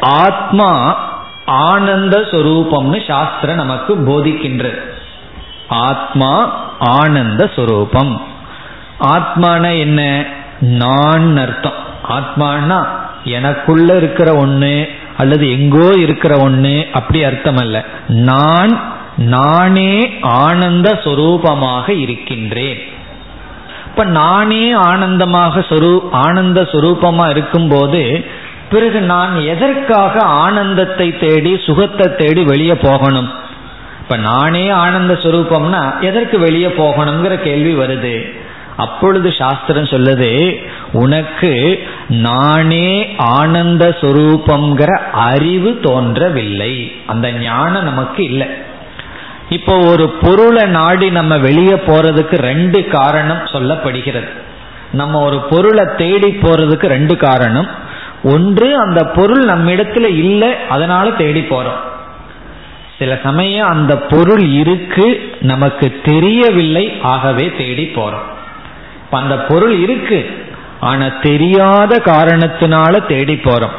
[0.00, 0.98] ஆத்மா
[1.46, 4.80] ஆனந்த சொரூபம்னு சாஸ்திரம் நமக்கு போதிக்கின்றது.
[5.68, 8.22] ஆத்மா ஆனந்த சொரூபம்.
[9.00, 10.26] ஆத்மான என்ன?
[10.60, 11.80] நான் அர்த்தம்.
[12.08, 12.86] ஆத்மானா
[13.24, 22.78] எனக்குள்ள இருக்கிற ஒண்ணு அல்லது எங்கோ இருக்கிற ஒண்ணு அப்படி அர்த்தம் அல்ல நான் நானே ஆனந்த சொரூபமாக இருக்கின்றேன்.
[23.86, 28.24] இப்ப நானே ஆனந்தமாக சொரூ ஆனந்த சொரூபமா இருக்கும்போது
[28.70, 33.30] பிறகு நான் எதற்காக ஆனந்தத்தை தேடி சுகத்தை தேடி வெளியே போகணும்?
[34.00, 38.42] இப்ப நானே ஆனந்த சுரூபம்னா எதற்கு வெளியே போகணுங்கிற கேள்வி வருது.
[38.76, 46.92] அப்பொழுது சாஸ்திரம் சொல்லுது உனக்கு நானே ஆனந்த சுரூபங்கிற அறிவு தோன்றவில்லை.
[47.06, 48.46] அந்த ஞானம் நமக்கு இல்லை.
[49.48, 54.28] இப்போ ஒரு பொருளை நாடி நம்ம வெளியே போறதுக்கு ரெண்டு காரணம் சொல்லப்படுகிறது.
[54.92, 57.68] நம்ம ஒரு பொருளை தேடி போறதுக்கு ரெண்டு காரணம்.
[58.22, 61.80] ஒன்று அந்த பொருள் நம்ம இடத்துல இல்லை அதனால தேடி போறோம்.
[62.98, 68.32] சில சமயம் அந்த பொருள் இருக்கு நமக்கு தெரியவில்லை ஆகவே தேடி போறோம்.
[69.16, 70.46] அந்த பொருள் இருக்கு.
[70.80, 73.76] ஆனா தெரியாத காரணத்தினால தேடி போறோம்.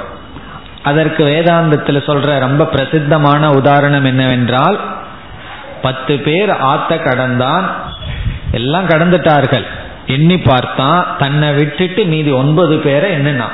[0.84, 4.80] அதற்கு வேதாந்தத்தில் சொல்ற ரொம்ப பிரசித்தமான உதாரணம் என்னவென்றால்
[5.82, 7.76] பத்து பேர் ஆத்த கடந்தான்
[8.52, 9.66] எல்லாம் கடந்துட்டார்கள்.
[10.08, 13.46] எண்ணி பார்த்தான் தன்னை விட்டுட்டு மீதி ஒன்பது பேரை என்னன்னா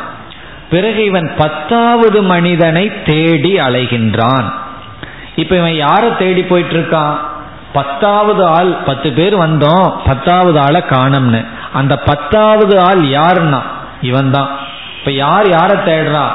[0.70, 4.52] பிறகு இவன் பத்தாவது மனிதனை தேடி அலைகின்றான்.
[5.36, 7.18] இப்ப இவன் யாரை தேடி போயிட்டு இருக்கான்?
[7.74, 9.96] பத்தாவது ஆள் பத்து பேர் வந்தோம்.
[10.06, 11.46] பத்தாவது ஆளை காணம்னு.
[11.74, 13.62] அந்த பத்தாவது ஆள் யாருன்னா?
[14.02, 14.50] இவன் தான்
[15.00, 16.26] இப்ப யார் யாரை தேடுறா?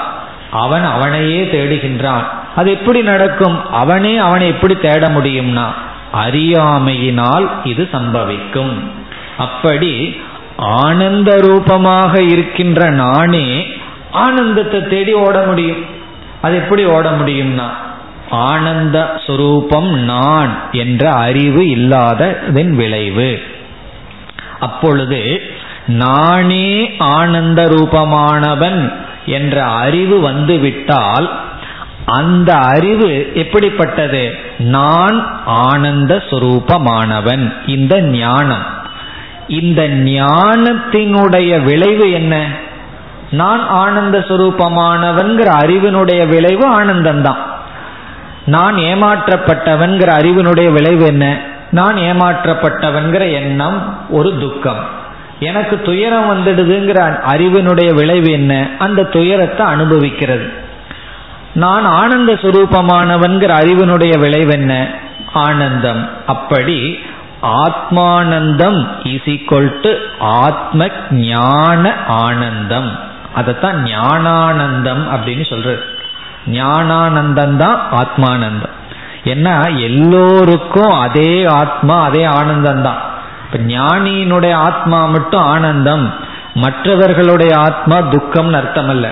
[0.51, 2.25] அவன் அவனையே தேடுகின்றான்.
[2.57, 3.71] அது எப்படி நடக்கும்?
[3.71, 5.67] அவனே அவனை எப்படி தேட முடியும்னா
[6.13, 8.75] அறியாமையினால் இது சம்பவிக்கும்.
[9.39, 10.21] அப்படி
[10.57, 13.67] ஆனந்த ரூபமாக இருக்கின்ற நானே
[14.11, 15.85] ஆனந்தத்தை தேடி ஓட முடியும்.
[16.43, 17.67] அது எப்படி ஓட முடியும்னா
[18.31, 23.41] ஆனந்த சுரூபம் நான் என்ற அறிவு இல்லாததன் விளைவு.
[24.61, 25.41] அப்பொழுது
[25.87, 28.93] நானே ஆனந்த ரூபமானவன்
[29.27, 31.41] என்ற அறிவு வந்துவிட்டால்
[32.05, 34.35] அந்த அறிவு எப்படிப்பட்டது?
[34.59, 38.65] நான் ஆனந்த சுரூபமானவன் இந்த ஞானம்.
[39.49, 42.49] இந்த ஞானத்தினுடைய விளைவு என்ன?
[43.31, 47.43] நான் ஆனந்த சுரூபமானவன்கிற அறிவினுடைய விளைவு ஆனந்தம்தான்
[48.47, 51.55] நான் ஏமாற்றப்பட்டவன்கிற அறிவினுடைய விளைவு என்ன?
[51.71, 55.05] நான் ஏமாற்றப்பட்டவன்கிற எண்ணம் ஒரு துக்கம்.
[55.41, 58.69] எனக்கு துயரம் வந்துடுதுங்கிற அறிவினுடைய விளைவு என்ன?
[58.79, 60.53] அந்த துயரத்தை அனுபவிக்கிறது.
[61.53, 64.87] நான் ஆனந்த சுரூபமானவன்கிற அறிவினுடைய விளைவு என்ன?
[65.33, 66.09] ஆனந்தம்.
[66.27, 66.99] அப்படி
[67.43, 72.99] ஆத்மானந்தம் இஸ் டு ஆத்ம ஞான ஆனந்தம்.
[73.35, 75.83] அதைத்தான் ஞானானந்தம் அப்படின்னு சொல்றது.
[76.53, 78.75] ஞானானந்தம் தான் ஆத்மானந்தம்.
[79.27, 83.01] ஏன்னா எல்லோருக்கும் அதே ஆத்மா அதே ஆனந்தம் தான்
[83.45, 89.11] இப்ப ஞானியினுடைய ஆத்மா மட்டும் ஆனந்தம் மற்றவர்களுடைய ஆத்மா துக்கம்னு அர்த்தம் அல்ல.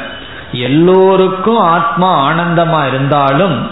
[0.52, 3.70] எல்லோருக்கும் ஆத்மா ஆனந்தமா இருந்தாலும்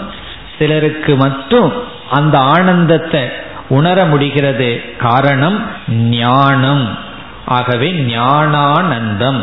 [0.59, 1.73] சிலருக்கு மட்டும்
[2.11, 3.29] அந்த ஆனந்தத்தை
[3.69, 4.95] உணர முடிகிறது.
[4.97, 6.97] காரணம் ஞானம்.
[7.45, 9.41] ஆகவே ஞானானந்தம்.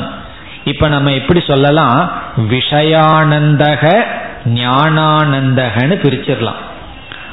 [0.65, 2.11] இப்ப நம்ம எப்படி சொல்லலாம்?
[2.37, 4.03] விஷயானந்தக
[4.45, 6.61] ஞானானந்தகன்னு பிரிச்சிடலாம்.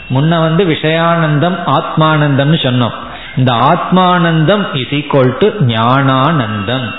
[0.09, 2.93] முன்ன வந்து விஷயானந்தம் ஆத்மானந்தம்னு சொன்னோம்.
[3.37, 6.91] இந்த ஆத்மானந்தம் இஸ் ஈக்வல் டு ஞானானந்தம்.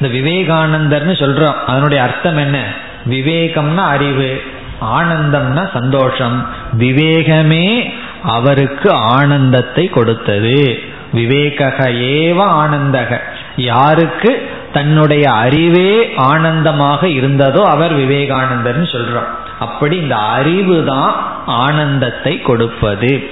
[0.00, 1.54] இந்த விவேகானந்தர்னு சொல்றோம்.
[1.66, 2.64] அதனுடைய அர்த்தம் என்ன?
[3.08, 4.42] விவேகம்னா அறிவு
[4.80, 6.46] ஆனந்தம்னா சந்தோஷம்.
[6.78, 7.92] விவேகமே
[8.22, 10.78] அவருக்கு ஆனந்தத்தை கொடுத்தது.
[11.14, 13.18] விவேகக ஏவ ஆனந்தக.
[13.56, 14.50] யாருக்கு?
[14.72, 19.28] தன்னுடைய அறிவே ஆனந்தமாக இருந்ததோ அவர் விவேகானந்தர்னு சொல்றோம்.
[19.58, 21.14] அப்படி இந்த அறிவு தான்
[21.46, 23.30] ஆனந்தத்தை கொடுப்பது.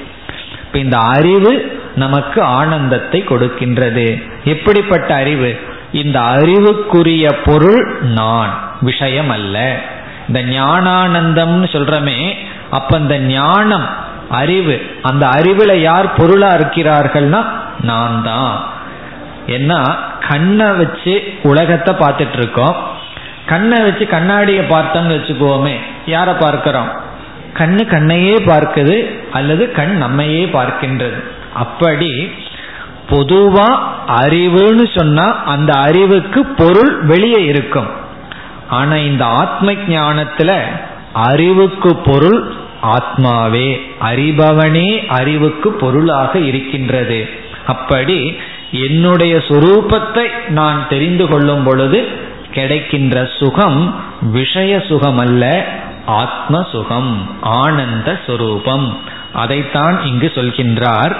[0.72, 4.22] இந்த அறிவு நமக்கு ஆனந்தத்தை கொடுக்கின்றது.
[4.44, 5.60] எப்படிப்பட்ட அறிவு?
[5.92, 9.80] இந்த அறிவுக்குரிய பொருள் நான் விஷயம் அல்ல
[10.28, 12.36] இந்த ஞானானந்தம்னு சொல்றமே
[12.70, 13.86] அப்ப இந்த ஞானம்
[14.30, 17.40] அறிவு அந்த அறிவுல யார் பொருளா இருக்கிறார்கள்னா
[17.80, 18.64] நான் தான்
[19.46, 19.80] ஏன்னா
[20.28, 22.76] கண்ணை வச்சு உலகத்தை பார்த்துட்டு இருக்கோம்.
[23.46, 25.76] கண்ணை வச்சு கண்ணாடியை பார்த்தோம்னு வச்சுக்கோமே
[26.06, 26.90] யாரை பார்க்கிறோம்?
[27.54, 28.96] கண்ணு கண்ணையே பார்க்குது
[29.32, 31.20] அல்லது கண் நம்மையே பார்க்கின்றது.
[31.54, 32.30] அப்படி
[33.10, 33.68] பொதுவா
[34.22, 37.90] அறிவுன்னு சொன்னா அந்த அறிவுக்கு பொருள் வெளியே இருக்கும்.
[38.68, 40.52] ஆனா இந்த ஆத்ம ஞானத்துல
[41.12, 42.40] அறிவுக்கு பொருள்
[42.82, 47.28] ஆத்மாவே அறிபவனே அறிவுக்கு பொருளாக இருக்கின்றது.
[47.66, 48.36] அப்படி
[48.70, 52.08] என்னுடைய சுரூபத்தை நான் தெரிந்து கொள்ளும் பொழுது
[52.56, 53.80] கிடைக்கின்ற சுகம்
[54.36, 55.44] விஷய சுகம் அல்ல
[56.06, 57.12] ஆத்ம சுகம்
[57.58, 58.86] ஆனந்த சுரூபம்.
[59.32, 61.14] அதைத்தான் இங்கு சொல்கின்றார்.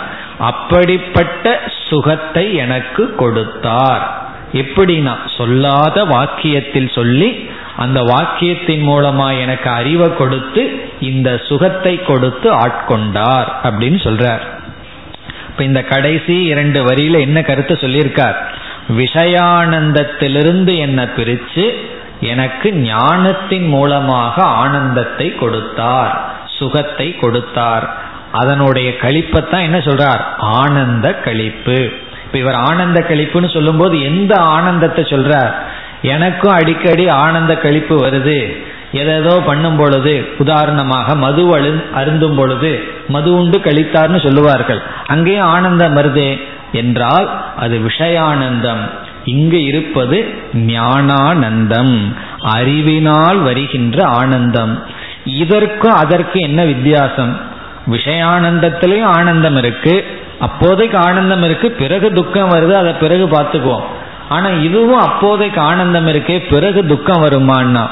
[0.51, 4.05] அப்படிப்பட்ட சுகத்தை எனக்கு கொடுத்தார்.
[4.53, 7.31] எப்படின்னா சொல்லாத வாக்கியத்தில் சொல்லி
[7.77, 10.63] அந்த வாக்கியத்தின் மூலமா எனக்கு அறிவை கொடுத்து
[11.01, 14.45] இந்த சுகத்தை கொடுத்து ஆட்கொண்டார் அப்படின்னு சொல்றார்.
[15.49, 18.39] இப்ப இந்த கடைசி இரண்டு வரியில என்ன கருத்து சொல்லியிருக்கார்?
[18.89, 21.75] விஷயானந்தத்திலிருந்து என்ன பிரித்து
[22.21, 27.97] எனக்கு ஞானத்தின் மூலமாக ஆனந்தத்தை கொடுத்தார் சுகத்தை கொடுத்தார்.
[28.33, 30.21] அதனுடைய கழிப்பத்தான் என்ன சொல்றார்?
[30.39, 31.93] ஆனந்த கழிப்பு.
[32.25, 35.53] இப்ப இவர் ஆனந்த கழிப்புன்னு சொல்லும்போது எந்த ஆனந்தத்தை சொல்றார்?
[36.03, 38.57] எனக்கும் அடிக்கடி ஆனந்த கழிப்பு வருது.
[38.93, 44.83] எதேதோ பண்ணும் பொழுது உதாரணமாக மது அழு அருந்தும் பொழுது மது உண்டு கழித்தார்னு சொல்லுவார்கள்.
[45.07, 46.41] அங்கேயும் ஆனந்தம் வருது.
[46.77, 48.91] என்றால் அது விஷயானந்தம்.
[49.25, 52.15] இங்கு இருப்பது ஞானானந்தம்.
[52.41, 54.83] அறிவினால் வருகின்ற ஆனந்தம்.
[55.25, 57.41] இதற்கும் அதற்கு என்ன வித்தியாசம்?
[57.91, 60.21] விஷயானந்தத்திலையும் ஆனந்தம் இருக்கு.
[60.39, 61.71] அப்போதைக்கு ஆனந்தம் இருக்கு.
[61.71, 62.73] பிறகு துக்கம் வருது.
[62.73, 63.83] அதை பிறகு பார்த்துக்குவோம்.
[64.29, 66.49] ஆனா இதுவும் அப்போதைக்கு ஆனந்தம் இருக்கே.
[66.51, 67.89] பிறகு துக்கம் வருமானா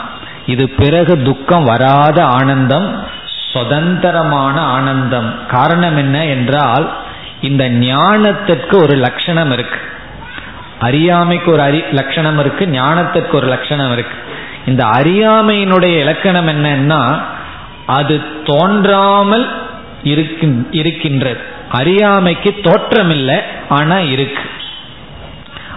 [0.47, 3.03] இது பிறகு துக்கம் வராத ஆனந்தம்.
[3.53, 5.47] சுதந்திரமான ஆனந்தம்.
[5.49, 7.04] காரணம் என்ன என்றால்
[7.49, 9.81] இந்த ஞானத்திற்கு ஒரு லட்சணம் இருக்கு.
[10.87, 14.17] அறியாமைக்கு ஒரு அறி லட்சணம் இருக்கு ஞானத்திற்கு ஒரு லட்சணம் இருக்கு.
[14.71, 17.03] இந்த அறியாமையினுடைய இலக்கணம் என்னன்னா
[17.99, 18.15] அது
[18.51, 19.47] தோன்றாமல்
[20.81, 21.41] இருக்கின்றது.
[21.81, 23.39] அறியாமைக்கு தோற்றம் இல்லை
[23.77, 24.45] ஆனா இருக்கு.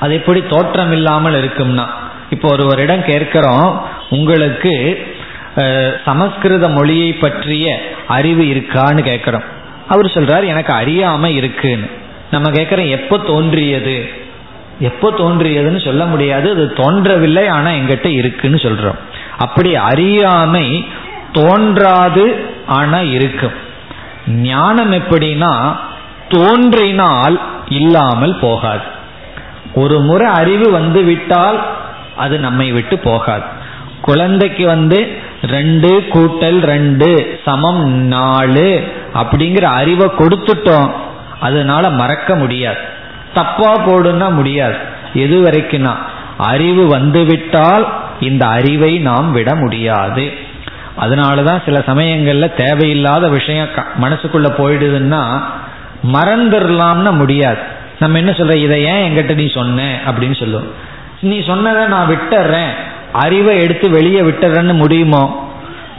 [0.03, 1.85] அது எப்படி தோற்றம் இல்லாமல் இருக்கும்னா
[2.35, 3.69] இப்போ ஒருவரிடம் கேட்கிறோம்
[4.17, 4.73] உங்களுக்கு
[6.07, 7.67] சமஸ்கிருத மொழியை பற்றிய
[8.17, 9.45] அறிவு இருக்கான்னு கேட்கிறோம்.
[9.87, 11.89] அவர் சொல்றார் எனக்கு அறியாம இருக்குன்னு.
[12.31, 14.09] நம்ம கேட்கிறோம் எப்போ தோன்றியது?
[14.79, 16.49] எப்போ தோன்றியதுன்னு சொல்ல முடியாது.
[16.49, 18.99] அது தோன்றவில்லை ஆனா எங்கிட்ட இருக்குன்னு சொல்றோம்.
[19.37, 20.85] அப்படி அறியாமை
[21.31, 23.51] தோன்றாது ஆனா இருக்கும்.
[24.27, 25.77] ஞானம் எப்படின்னா
[26.29, 28.95] தோன்றினால் இல்லாமல் போகாது.
[29.73, 31.65] ஒரு முறை அறிவு வந்து விட்டால்
[32.15, 33.43] அது நம்மை விட்டு போகாது.
[34.01, 38.83] குழந்தைக்கு வந்து ரெண்டு கூட்டல் ரெண்டு சமம் நாலு
[39.13, 40.91] அப்படிங்கிற அறிவை கொடுத்துட்டோம்.
[41.39, 42.77] அதனால மறக்க முடியாது.
[43.33, 44.75] தப்பா போடுன்னா முடியாது.
[45.13, 45.95] எது வரைக்கும்னா
[46.37, 50.31] அறிவு வந்துவிட்டால் இந்த அறிவை நாம் விட முடியாது.
[51.01, 53.67] அதனாலதான் சில சமயங்கள்ல தேவையில்லாத விஷயம்
[54.01, 55.41] மனசுக்குள்ள போயிடுதுன்னா
[56.13, 57.57] மறந்துடலாம்னு முடியாது.
[57.99, 59.99] நம்ம என்ன சொல்ற இதை ஏன் எங்கிட்ட நீ சொன்ன?
[60.07, 60.67] அப்படின்னு சொல்லுவோம்.
[61.21, 62.69] நீ சொன்னதை நான் விட்டுறேன்.
[63.13, 65.51] அறிவை எடுத்து வெளியே விட்டுறேன்னு முடியுமோ?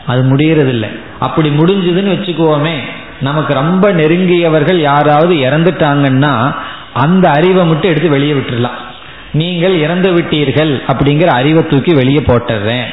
[0.06, 1.00] அது முடியறதில்லை.
[1.18, 2.74] அப்படி முடிஞ்சதுன்னு வச்சுக்குவோமே
[3.20, 6.54] நமக்கு ரொம்ப நெருங்கியவர்கள் யாராவது இறந்துட்டாங்கன்னா
[6.94, 8.78] அந்த அறிவை மட்டும் எடுத்து வெளியே விட்டுடலாம்
[9.32, 12.84] நீங்கள் இறந்து விட்டீர்கள் அப்படிங்கிற அறிவை தூக்கி வெளியே போட்டுறேன்.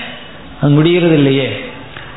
[0.61, 1.70] அது முடிகிறது இல்லையே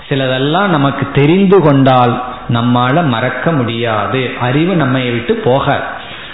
[0.08, 4.30] சிலதெல்லாம் நமக்கு தெரிந்து கொண்டால் நம்மால மறக்க முடியாது.
[4.40, 5.82] அறிவு நம்மை விட்டு போகாது.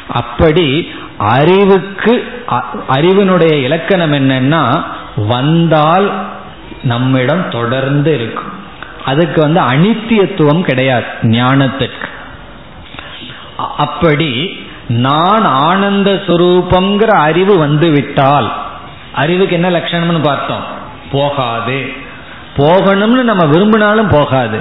[0.08, 2.24] அப்படி அறிவுக்கு
[2.88, 4.84] அறிவினுடைய இலக்கணம் என்னன்னா
[5.16, 6.12] வந்தால்
[6.82, 8.52] நம்மிடம் தொடர்ந்து இருக்கும்.
[9.04, 12.08] அதுக்கு வந்து அனித்தியத்துவம் கிடையாது ஞானத்திற்கு.
[13.76, 18.52] அப்படி நான் ஆனந்த சுரூபங்கிற அறிவு வந்து விட்டால்
[19.14, 20.64] அறிவுக்கு என்ன லட்சணம்னு பார்த்தோம்?
[21.12, 21.92] போகாது.
[22.56, 24.60] போகணும்னு நம்ம விரும்பினாலும் போகாது.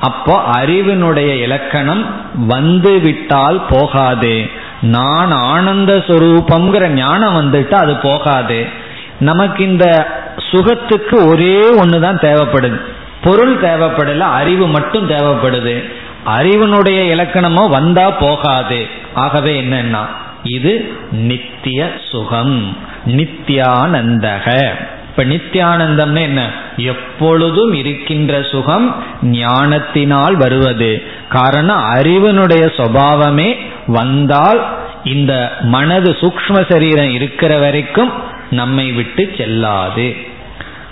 [0.00, 2.04] அப்போ அறிவினுடைய இலக்கணம்
[2.46, 4.50] வந்து விட்டால் போகாது.
[4.80, 8.79] நான் ஆனந்த சுரூபங்கிற ஞானம் வந்துட்டு அது போகாது.
[9.20, 10.06] நமக்கு இந்த
[10.50, 12.80] சுகத்துக்கு ஒரே ஒன்று தான் தேவைப்படுது.
[13.22, 15.90] பொருள் தேவைப்படல அறிவு மட்டும் தேவைப்படுது.
[16.26, 18.86] அறிவனுடைய இலக்கணமோ வந்தா போகாது.
[19.14, 20.06] ஆகவே என்னன்னா
[20.42, 24.70] இது நித்திய சுகம் நித்யானந்தக.
[25.10, 26.50] இப்ப நித்யானந்தம்னு என்ன?
[26.76, 31.02] எப்பொழுதும் இருக்கின்ற சுகம் ஞானத்தினால் வருவது.
[31.28, 33.56] காரணம் அறிவனுடைய சுவாவமே
[33.86, 38.12] வந்தால் இந்த மனது சூக்ம சரீரம் இருக்கிற வரைக்கும்
[38.50, 40.16] நம்மை விட்டு செல்லாது.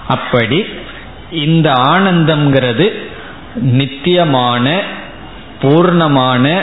[0.08, 0.64] அப்படி
[1.30, 2.92] இந்த ஆனந்தம்ங்கிறது
[3.54, 4.80] நித்தியமான
[5.62, 6.62] பூர்ணமான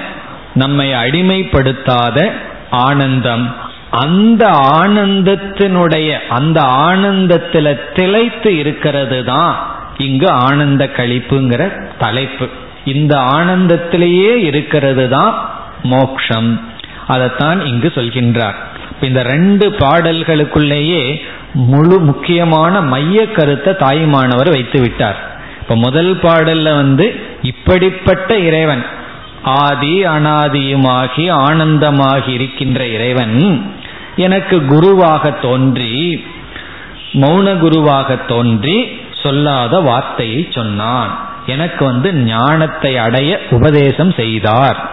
[0.54, 2.32] நம்மை அடிமைப்படுத்தாத
[2.70, 3.56] ஆனந்தம்.
[3.92, 4.46] அந்த
[4.84, 9.56] ஆனந்தத்தினுடைய அந்த ஆனந்தத்தில் திளைத்து இருக்கிறது தான்
[9.98, 12.50] இங்கு ஆனந்த கழிப்புங்கிற தலைப்பு.
[12.86, 15.50] இந்த ஆனந்தத்திலேயே இருக்கிறது தான்
[15.84, 16.62] மோக்ஷம்.
[17.08, 18.56] அதைத்தான் இங்கு சொல்கின்றார்.
[19.02, 21.22] இந்த ரெண்டு பாடல்களுக்குள்ளேயே
[21.54, 25.34] முழு முக்கியமான மைய கருத்தை தாய்மானவர் வைத்து விட்டார்.
[25.62, 28.86] இப்ப முதல் பாடல்ல வந்து இப்படிப்பட்ட இறைவன்
[29.44, 33.72] ஆதி அனாதியுமாகி ஆனந்தமாகி இருக்கின்ற இறைவன்
[34.16, 36.26] எனக்கு குருவாக தோன்றி
[37.14, 41.20] மௌன குருவாக தோன்றி சொல்லாத வார்த்தையை சொன்னான்.
[41.46, 44.90] எனக்கு வந்து ஞானத்தை அடைய உபதேசம் செய்தார்.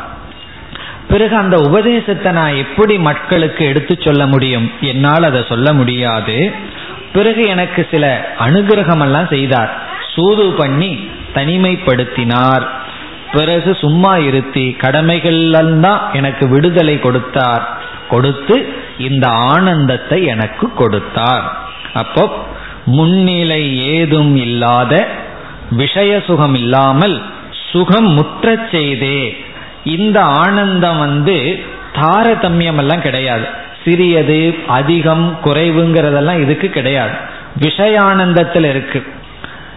[1.08, 4.70] பிறகு அந்த உபதேசத்தை நான் எப்படி மக்களுக்கு எடுத்து சொல்ல முடியும்?
[4.80, 6.52] என்னால் அதை சொல்ல முடியாது.
[7.12, 9.82] பிறகு எனக்கு சில அனுகிரகமெல்லாம் செய்தார்.
[10.14, 12.66] சூது பண்ணி தனிமைப்படுத்தினார்.
[13.32, 17.80] பிறகு சும்மா இருத்தி கடமைகள்லாம் எனக்கு விடுதலை கொடுத்தார்.
[18.08, 21.56] கொடுத்து இந்த ஆனந்தத்தை எனக்கு கொடுத்தார்.
[21.94, 22.44] அப்போ
[22.84, 25.08] முன்னிலை ஏதும் இல்லாத
[25.70, 27.22] விஷய சுகம் இல்லாமல்
[27.70, 29.44] சுகம் முற்றச் செய்தே
[29.84, 31.64] இந்த ஆனந்தம் வந்து
[31.94, 33.44] தாரதமியம் எல்லாம் கிடையாது.
[33.84, 37.10] சிறியது அதிகம் குறைவுங்கிறதெல்லாம் இதுக்கு கிடையாது.
[37.60, 39.06] விஷயானந்தத்தில் இருக்கு.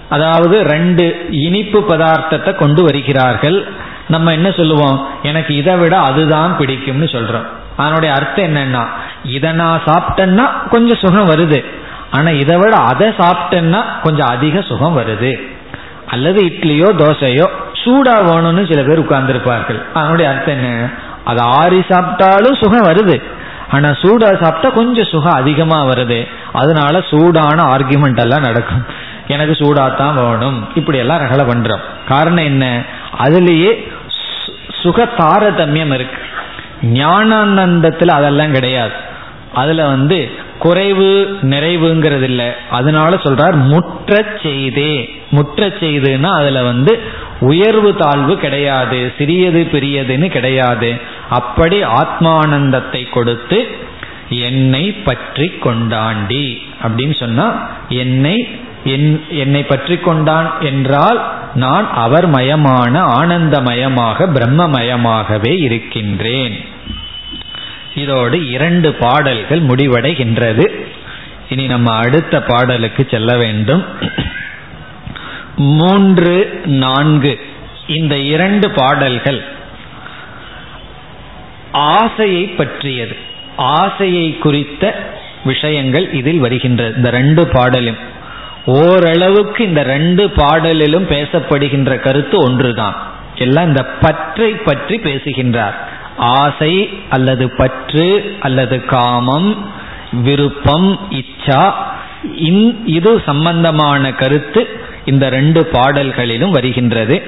[0.09, 3.67] அதாவது ரெண்டு இனிப்பு பதார்த்தத்தை கொண்டு வருகிறார்கள்.
[4.07, 5.07] நம்ம என்ன சொல்லுவோம்?
[5.23, 7.45] எனக்கு இதை விட அதுதான் பிடிக்கும்னு சொல்றோம்.
[7.77, 8.85] அதனுடைய அர்த்தம் என்னன்னா
[9.23, 11.65] இதை நான் சாப்பிட்டேன்னா கொஞ்சம் சுகம் வருது.
[12.11, 15.53] ஆனா இதை விட அதை சாப்பிட்டேன்னா கொஞ்சம் அதிக சுகம் வருது.
[16.07, 17.47] அல்லது இட்லியோ தோசையோ
[17.85, 19.81] சூடா வேணும்னு சில பேர் உட்கார்ந்துருப்பார்கள்.
[19.93, 20.89] அதனுடைய அர்த்தம் என்ன?
[21.25, 23.21] அது ஆறி சாப்பிட்டாலும் சுகம் வருது.
[23.71, 26.27] ஆனா சூடா சாப்பிட்டா கொஞ்சம் சுகம் அதிகமா வருது.
[26.53, 28.85] அதனால சூடான ஆர்குமெண்ட் எல்லாம் நடக்கும்.
[29.27, 30.67] எனக்கு சூடாத்தான் வேணும்.
[30.75, 31.79] இப்படி எல்லாம் ரகலை பண்றோம்.
[32.07, 32.83] காரணம் என்ன?
[33.19, 33.91] அதுலேயே
[34.81, 36.21] சுக தாரதமியம் இருக்கு.
[36.81, 38.93] ஞானானந்தத்தில் அதெல்லாம் கிடையாது.
[39.53, 40.31] அதுல வந்து
[40.65, 41.09] குறைவு
[41.51, 44.11] நிறைவுங்கிறது இல்லை அதனால சொல்றார் முற்ற
[44.43, 44.93] செய்தே.
[45.31, 46.93] முற்ற செய்துன்னா அதுல வந்து
[47.49, 50.91] உயர்வு தாழ்வு கிடையாது சிறியது பெரியதுன்னு கிடையாது.
[51.39, 53.59] அப்படி ஆத்மானந்தத்தை கொடுத்து
[54.49, 56.45] என்னை பற்றி கொண்டாண்டி.
[56.85, 57.47] அப்படின்னு சொன்னா
[58.03, 58.35] என்னை
[59.43, 61.19] என்னை பற்றி கொண்டான் என்றால்
[61.63, 66.57] நான் அவர் மயமான ஆனந்தமயமாக பிரம்மமயமாகவே இருக்கின்றேன்.
[67.95, 70.85] இதோடு இரண்டு பாடல்கள் முடிவடைகின்றது.
[71.49, 73.85] இனி நம்ம அடுத்த பாடலுக்கு செல்ல வேண்டும்.
[75.55, 77.39] மூன்று நான்கு.
[77.87, 79.45] இந்த இரண்டு பாடல்கள்
[81.71, 83.15] ஆசையை பற்றியது.
[83.55, 85.09] ஆசையை குறித்த
[85.43, 87.97] விஷயங்கள் இதில் வருகின்றது இந்த ரெண்டு பாடலும்.
[88.65, 93.11] ஓரளவுக்கு இந்த ரெண்டு பாடலிலும் பேசப்படுகின்ற கருத்து ஒன்றுதான்.
[93.35, 95.94] எல்லாம் இந்த பற்றை பற்றி பேசுகின்றார்.
[96.17, 99.65] ஆசை அல்லது பற்று அல்லது காமம்
[100.11, 101.73] விருப்பம் இச்சா
[102.85, 107.23] இது சம்பந்தமான கருத்து இந்த ரெண்டு பாடல்களிலும் வருகின்றது.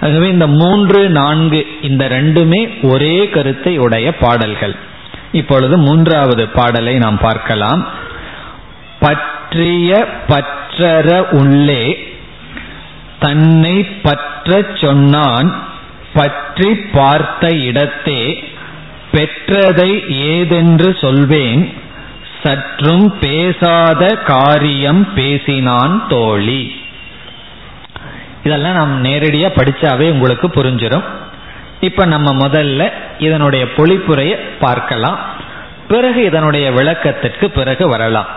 [0.00, 4.74] ஆகவே இந்த மூன்று நான்கு இந்த ரெண்டுமே ஒரே கருத்தை உடைய பாடல்கள்.
[5.32, 7.86] இப்பொழுது மூன்றாவது பாடலை நாம் பார்க்கலாம்.
[9.00, 11.98] பற்றிய பற்றற உள்ளே
[13.18, 15.68] தன்னை பற்ற சொன்னான்
[16.14, 18.44] பற்றி பார்த்த இடத்தே
[19.12, 19.90] பெற்றதை
[20.32, 21.74] ஏதென்று சொல்வேன்.
[22.42, 26.82] சற்றும் பேசாத காரியம் பேசினான் தோழி.
[28.44, 31.02] இதெல்லாம் நாம் நேரடியாக படித்தாவே உங்களுக்கு புரிஞ்சிடும்
[31.80, 35.18] இப்போ நம்ம முதல்ல இதனுடைய பொழிப்புரையை பார்க்கலாம்.
[35.88, 38.28] பிறகு இதனுடைய விளக்கத்திற்கு பிறகு வரலாம்.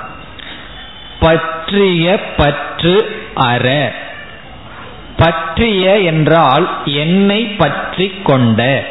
[1.20, 3.96] பற்றிய பற்று அற.
[5.24, 8.84] பற்றிய என்றால் என்னை பற்றி கொண்ட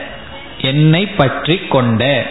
[0.59, 2.27] என்னை பற்றி கொண்ட.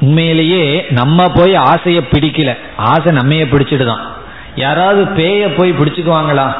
[0.00, 2.56] உண்மையிலேயே நம்ம போய் ஆசையை பிடிக்கல.
[2.76, 4.02] ஆசை நம்மைய பிடிச்சிடுதான்.
[4.54, 6.52] யாராவது பேய போய் பிடிச்சுக்குவாங்களா?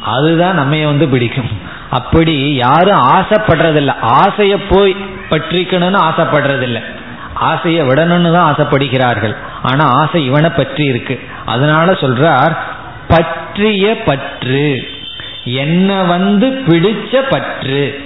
[0.00, 1.48] அதுதான் நம்மைய வந்து பிடிக்கும்.
[1.90, 3.92] அப்படி யாரும் ஆசைப்படுறதில்ல.
[4.00, 4.96] ஆசையை போய்
[5.30, 6.80] பற்றிக்கணும்னு ஆசைப்படுறதில்ல.
[7.34, 9.36] ஆசையை விடணும்னு தான் ஆசைப்படுகிறார்கள்.
[9.62, 11.20] ஆனா ஆசை இவனை பற்றி இருக்கு.
[11.44, 12.56] அதனால சொல்றார்
[13.08, 14.88] பற்றிய பற்று.
[15.44, 18.00] என்ன வந்து பிடிச்ச பற்று.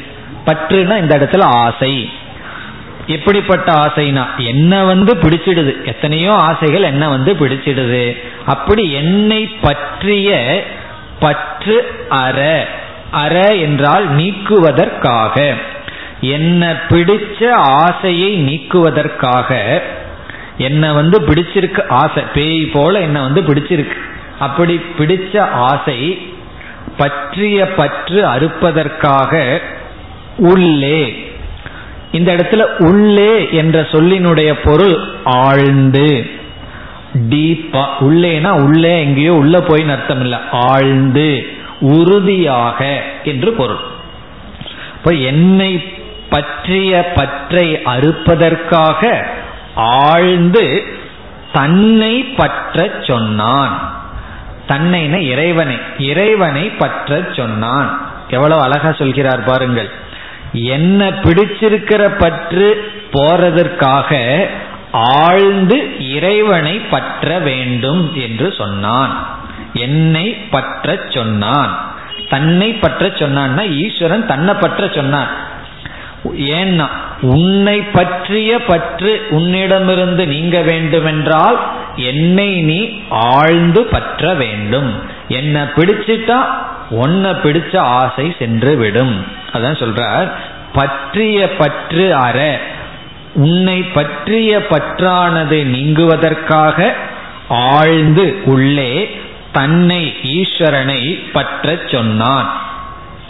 [0.47, 2.11] பற்றுனா இந்த இடத்துல ஆசை.
[3.07, 5.85] எப்படிப்பட்ட ஆசைனா என்ன வந்து பிடிச்சிடுது.
[5.85, 8.23] எத்தனையோ ஆசைகள் என்ன வந்து பிடிச்சிடுது.
[8.47, 10.63] அப்படி என்னை பற்றிய
[11.21, 12.69] பற்று அற.
[13.11, 15.55] அற என்றால் நீக்குவதற்காக.
[16.21, 19.81] என்ன பிடிச்ச ஆசையை நீக்குவதற்காக.
[20.59, 22.23] என்ன வந்து பிடிச்சிருக்கு ஆசை.
[22.35, 23.97] பேய் போல என்ன வந்து பிடிச்சிருக்கு.
[24.39, 26.29] அப்படி பிடிச்ச ஆசை
[26.97, 29.61] பற்றிய பற்று அறுப்பதற்காக
[30.37, 31.33] உள்ளே.
[32.13, 36.27] இந்த இடத்துல உள்ளே என்ற சொல்லினுடைய பொருள் ஆழ்ந்து.
[37.15, 40.39] டீப்பா உள்ளேனா உள்ளே எங்கேயோ உள்ள போய் அர்த்தம் இல்லை.
[40.51, 41.47] ஆழ்ந்து
[41.81, 43.81] உறுதியாக என்று பொருள்.
[44.97, 45.93] இப்போ என்னை
[46.31, 49.27] பற்றிய பற்றை அறுப்பதற்காக
[49.75, 50.85] ஆழ்ந்து
[51.53, 53.94] தன்னை பற்ற சொன்னான்.
[54.67, 58.13] தன்னைன இறைவனை இறைவனை பற்ற சொன்னான்.
[58.29, 59.91] எவ்வளவு அழகா சொல்கிறார் பாருங்கள்.
[60.53, 64.47] என்ன பிடிச்சிருக்கிற பற்று போறதற்காக
[64.93, 69.27] ஆழ்ந்து இறைவனை பற்ற வேண்டும் என்று சொன்னான்.
[69.73, 71.93] என்னை பற்ற சொன்னான்.
[72.29, 75.29] தன்னை பற்ற சொன்னான்னா ஈஸ்வரன் தன்னை பற்ற சொன்னான்.
[76.33, 76.87] ஏன்னா
[77.21, 81.59] உன்னை பற்றிய பற்று உன்னிடமிருந்து நீங்க வேண்டுமென்றால்
[81.97, 85.01] என்னை நீ ஆழ்ந்து பற்ற வேண்டும்.
[85.29, 86.45] என்ன பிடிச்சிட்டா
[86.91, 90.33] உன்னை பிடிச்ச ஆசை சென்று விடும் அதான் சொல்றார்.
[90.73, 92.61] பற்றிய பற்று அற
[93.35, 96.93] உன்னை பற்றிய பற்றானது நீங்குவதற்காக
[97.49, 99.21] ஆழ்ந்து உள்ளே
[99.53, 102.61] தன்னை ஈஸ்வரனை பற்ற சொன்னான்.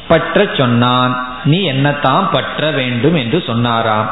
[0.09, 1.34] பற்ற சொன்னான்.
[1.45, 4.11] நீ என்னத்தான் பற்ற வேண்டும் என்று சொன்னாராம்.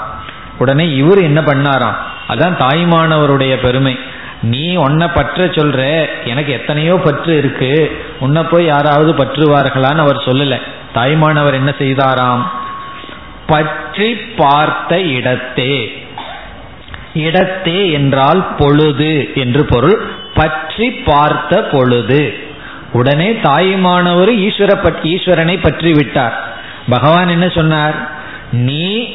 [0.59, 1.97] உடனே இவர் என்ன பண்ணாராம்?
[2.29, 3.99] அதான் தாய்மானவருடைய பெருமை.
[4.43, 8.03] நீ உன்னை பற்ற சொல்ற எனக்கு எத்தனையோ பற்று இருக்கு.
[8.19, 10.61] உன்னை போய் யாராவது பற்றுவார்களான்னு அவர் சொல்லல.
[10.95, 12.43] தாய்மானவர் என்ன செய்தாராம்?
[13.47, 16.07] பற்றி பார்த்த இடத்தே.
[17.15, 20.01] இடத்தே என்றால் பொழுது என்று பொருள்.
[20.35, 22.37] பற்றி பார்த்த பொழுது.
[22.93, 26.52] உடனே தாயுமானவர் ஈஸ்வர ஈஸ்வரனை பற்றி விட்டார்.
[26.89, 28.11] பகவான் என்ன சொன்னார்?
[28.53, 29.15] நீ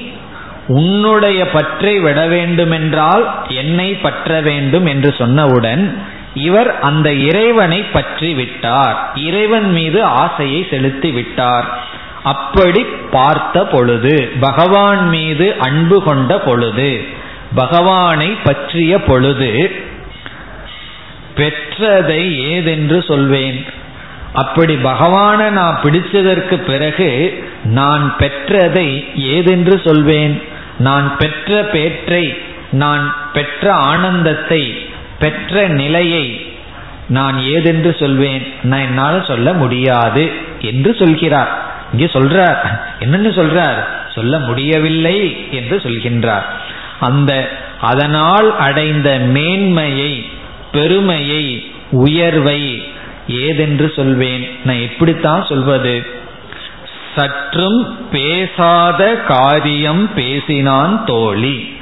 [0.68, 5.94] உன்னுடைய பற்றை விட வேண்டுமென்றால் என்னை பற்ற வேண்டும் என்று சொன்னவுடன்
[6.34, 11.80] இவர் அந்த இறைவனை பற்றி விட்டார் இறைவன் மீது ஆசையை செலுத்தி விட்டார்
[12.24, 17.06] அப்படி பார்த்த பொழுது பகவான் மீது அன்பு கொண்ட பொழுது
[17.56, 19.72] பகவானை பற்றிய பொழுது
[21.36, 23.66] பெற்றதை ஏதென்று சொல்வேன்.
[24.38, 27.10] அப்படி பகவானை நான் பிடிச்சதற்கு பிறகு
[27.64, 28.90] நான் பெற்றதை
[29.36, 30.36] ஏதென்று சொல்வேன்.
[30.80, 32.26] நான் பெற்ற பேற்றை
[32.72, 34.64] நான் பெற்ற ஆனந்தத்தை
[35.20, 36.26] பெற்ற நிலையை
[37.08, 38.44] நான் ஏதென்று சொல்வேன்.
[38.64, 40.32] நான் என்னால் சொல்ல முடியாது
[40.62, 41.54] என்று சொல்கிறார்.
[41.92, 42.62] இங்கே சொல்றார்.
[43.00, 43.80] என்னன்னு சொல்றார்?
[44.16, 45.18] சொல்ல முடியவில்லை
[45.52, 46.48] என்று சொல்கின்றார்.
[47.00, 47.32] அந்த
[47.82, 50.14] அதனால் அடைந்த மேன்மையை
[50.72, 52.62] பெருமையை உயர்வை
[53.28, 54.60] ஏதென்று சொல்வேன்.
[54.64, 56.06] நான் எப்படித்தான் சொல்வது.
[57.16, 61.80] சற்றும் பேசாத காரியம் பேசினான் தோழி.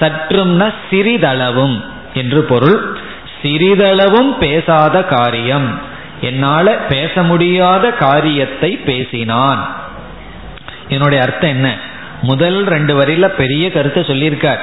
[0.00, 1.84] சற்றும்னா சிறிதளவும்
[2.14, 2.98] என்று பொருள்.
[3.42, 5.80] சிறிதளவும் பேசாத காரியம்.
[6.20, 9.76] என்னால பேச முடியாத காரியத்தை பேசினான்.
[10.88, 11.76] என்னுடைய அர்த்தம் என்ன?
[12.22, 14.58] முதல் ரெண்டு வரியில பெரிய கருத்தை சொல்லியிருக்கார்.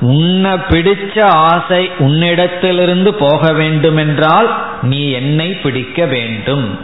[0.00, 6.78] உன்னை பிடிச்ச ஆசை உன்னிடத்திலிருந்து போக வேண்டுமென்றால் நீ என்னை பிடிக்க வேண்டும்.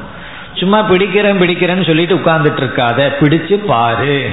[0.55, 4.31] சும்மா பிடிக்கிறேன் பிடிக்கிறேன்னு சொல்லிட்டு உட்கார்ந்துட்டு இருக்காத பிடிச்சு பாரு.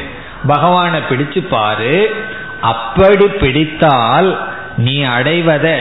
[0.47, 2.15] பகவானை பிடிச்சு பாரு.
[2.61, 5.75] அப்படி பிடித்தால் நீ அடைவதை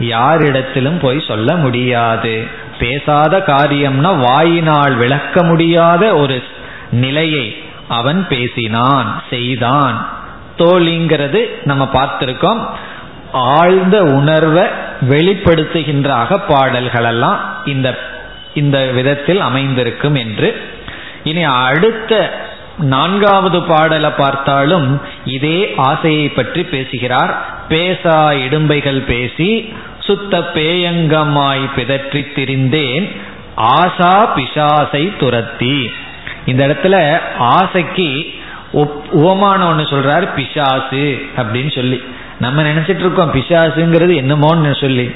[0.00, 2.46] யாரிடத்திலும் போய் சொல்ல முடியாது.
[2.78, 6.42] பேசாத காரியம்னா வாயினால் விளக்க முடியாத ஒரு
[6.90, 10.08] நிலையை அவன் பேசினான் செய்தான்.
[10.58, 12.60] தோழிங்கிறது நம்ம பார்த்திருக்கோம்.
[13.32, 14.64] ஆழ்ந்த உணர்வை
[15.10, 17.88] வெளிப்படுத்துகின்ற அகப்பாடல்கள் எல்லாம் இந்த
[18.54, 20.48] இந்த விதத்தில் அமைந்திருக்கும் என்று.
[21.24, 22.12] இனி அடுத்த
[22.78, 27.32] நான்காவது பாடலை பார்த்தாலும் இதே ஆசையை பற்றி பேசுகிறார்.
[27.68, 29.50] பேசா இடும்பைகள் பேசி
[29.98, 33.06] சுத்த பேயங்கமாய் பிதற்றி திரிந்தேன்
[33.56, 35.76] ஆசா பிசாசை துரத்தி.
[36.46, 36.96] இந்த இடத்துல
[37.38, 38.08] ஆசைக்கு
[39.12, 42.02] உவமானம் ஒன்று சொல்றாரு பிசாசு அப்படின்னு சொல்லி.
[42.40, 45.14] நம்ம நினைச்சிட்டு இருக்கோம் பிசாசுங்கிறது என்னமோன்னு சொல்லி.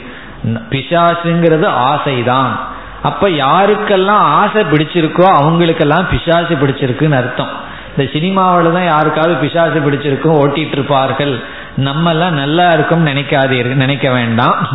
[0.71, 2.59] பிசாசுங்கிறது ஆசைதான்.
[3.03, 7.51] அப்ப யாருக்கெல்லாம் ஆசை பிடிச்சிருக்கோ அவங்களுக்கெல்லாம் பிசாசு பிடிச்சிருக்குன்னு அர்த்தம்.
[7.97, 11.41] இந்த சினிமாவில் தான் யாருக்காவது பிசாசு பிடிச்சிருக்கும் ஓட்டிட்டு இருப்பார்கள்
[11.77, 14.67] நம்ம எல்லாம் நல்லா இருக்கும் நினைக்காதீர்கள் நினைக்க வேண்டாம்.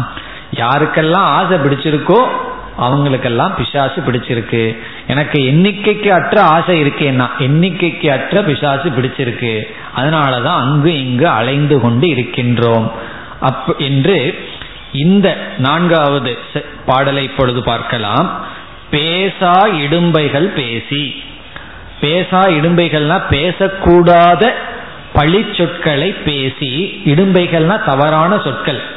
[0.55, 2.23] யாருக்கெல்லாம் ஆசை பிடிச்சிருக்கோ
[2.77, 4.77] அவங்களுக்கெல்லாம் பிசாசு பிடிச்சிருக்கு.
[5.07, 9.61] எனக்கு எண்ணிக்கைக்கு அற்ற ஆசை இருக்கேன்னா எண்ணிக்கைக்கு அற்ற பிசாசு பிடிச்சிருக்கு.
[9.97, 12.91] அதனாலதான் அங்கு இங்கு அலைந்து கொண்டு இருக்கின்றோம்.
[13.39, 14.47] அப் என்று
[14.91, 16.37] இந்த நான்காவது
[16.85, 18.45] பாடலை இப்பொழுது பார்க்கலாம்.
[18.91, 21.23] பேசா இடும்பைகள் பேசி.
[22.01, 24.49] பேசா இடும்பைகள்னா பேசக்கூடாத
[25.13, 27.01] பழி சொற்களை பேசி.
[27.05, 28.92] இடும்பைகள்னா தவறான சொற்கள்.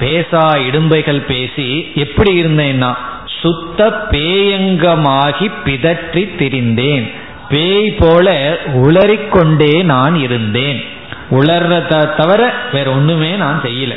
[0.00, 2.94] பேசா இடும்பைகள் பேசி எப்படி இருந்தேன்னா
[3.40, 7.12] சுத்த பேயங்கமாகி பிதற்றி திரிந்தேன்.
[7.48, 10.84] பேய் போல உளறிக்கொண்டே நான் இருந்தேன்.
[11.30, 13.94] உளர்றத தவிர வேற ஒண்ணுமே நான் செய்யல.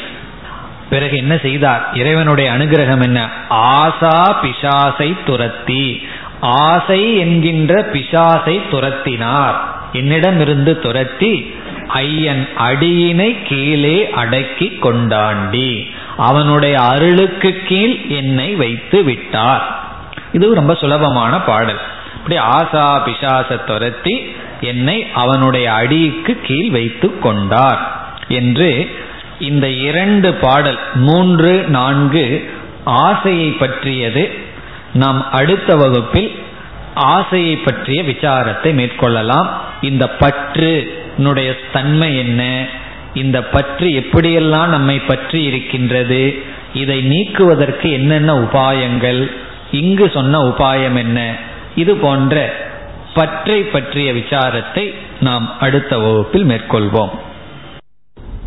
[0.90, 1.90] பிறகு என்ன செய்தார்?
[1.94, 3.30] இறைவனுடைய அனுகிரகம் என்ன?
[3.50, 6.08] ஆசா பிசாசை துரத்தி
[6.40, 9.56] ஆசை என்கின்ற பிசாசை துரத்தினார்.
[9.94, 11.56] என்னிடமிருந்து துரத்தி
[11.88, 15.88] ஐயன் அடியினை கீழே அடக்கி கொண்டாண்டி.
[16.18, 19.80] அவனுடைய அருளுக்கு கீழ் என்னை வைத்து விட்டார்.
[20.32, 21.80] இது ரொம்ப சுலபமான பாடல்.
[22.16, 28.90] இப்படி ஆசா பிசாச துரத்தி என்னை அவனுடைய அடிக்கு கீழ் வைத்து கொண்டார் என்று
[29.40, 34.40] இந்த இரண்டு பாடல் மூன்று நான்கு ஆசையை பற்றியது.
[34.94, 36.40] நாம் அடுத்த வகுப்பில்
[36.94, 39.48] ஆசையை பற்றிய விசாரத்தை மேற்கொள்ளலாம்.
[39.82, 41.06] இந்த பற்று
[41.74, 42.42] தன்மை என்ன?
[43.14, 46.22] இந்த பற்று எப்படியெல்லாம் நம்மை பற்றி இருக்கின்றது?
[46.74, 49.22] இதை நீக்குவதற்கு என்னென்ன உபாயங்கள்?
[49.72, 51.20] இங்கு சொன்ன உபாயம் என்ன?
[51.76, 52.36] இது போன்ற
[53.14, 57.16] பற்றை பற்றிய விசாரத்தை நாம் அடுத்த வகுப்பில் மேற்கொள்வோம்.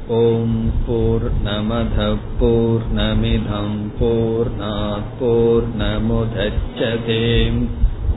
[0.06, 4.50] ஓம் போர் நமத போர் நமிதம் போர்
[5.20, 7.60] போர் நமுதச்சதேம்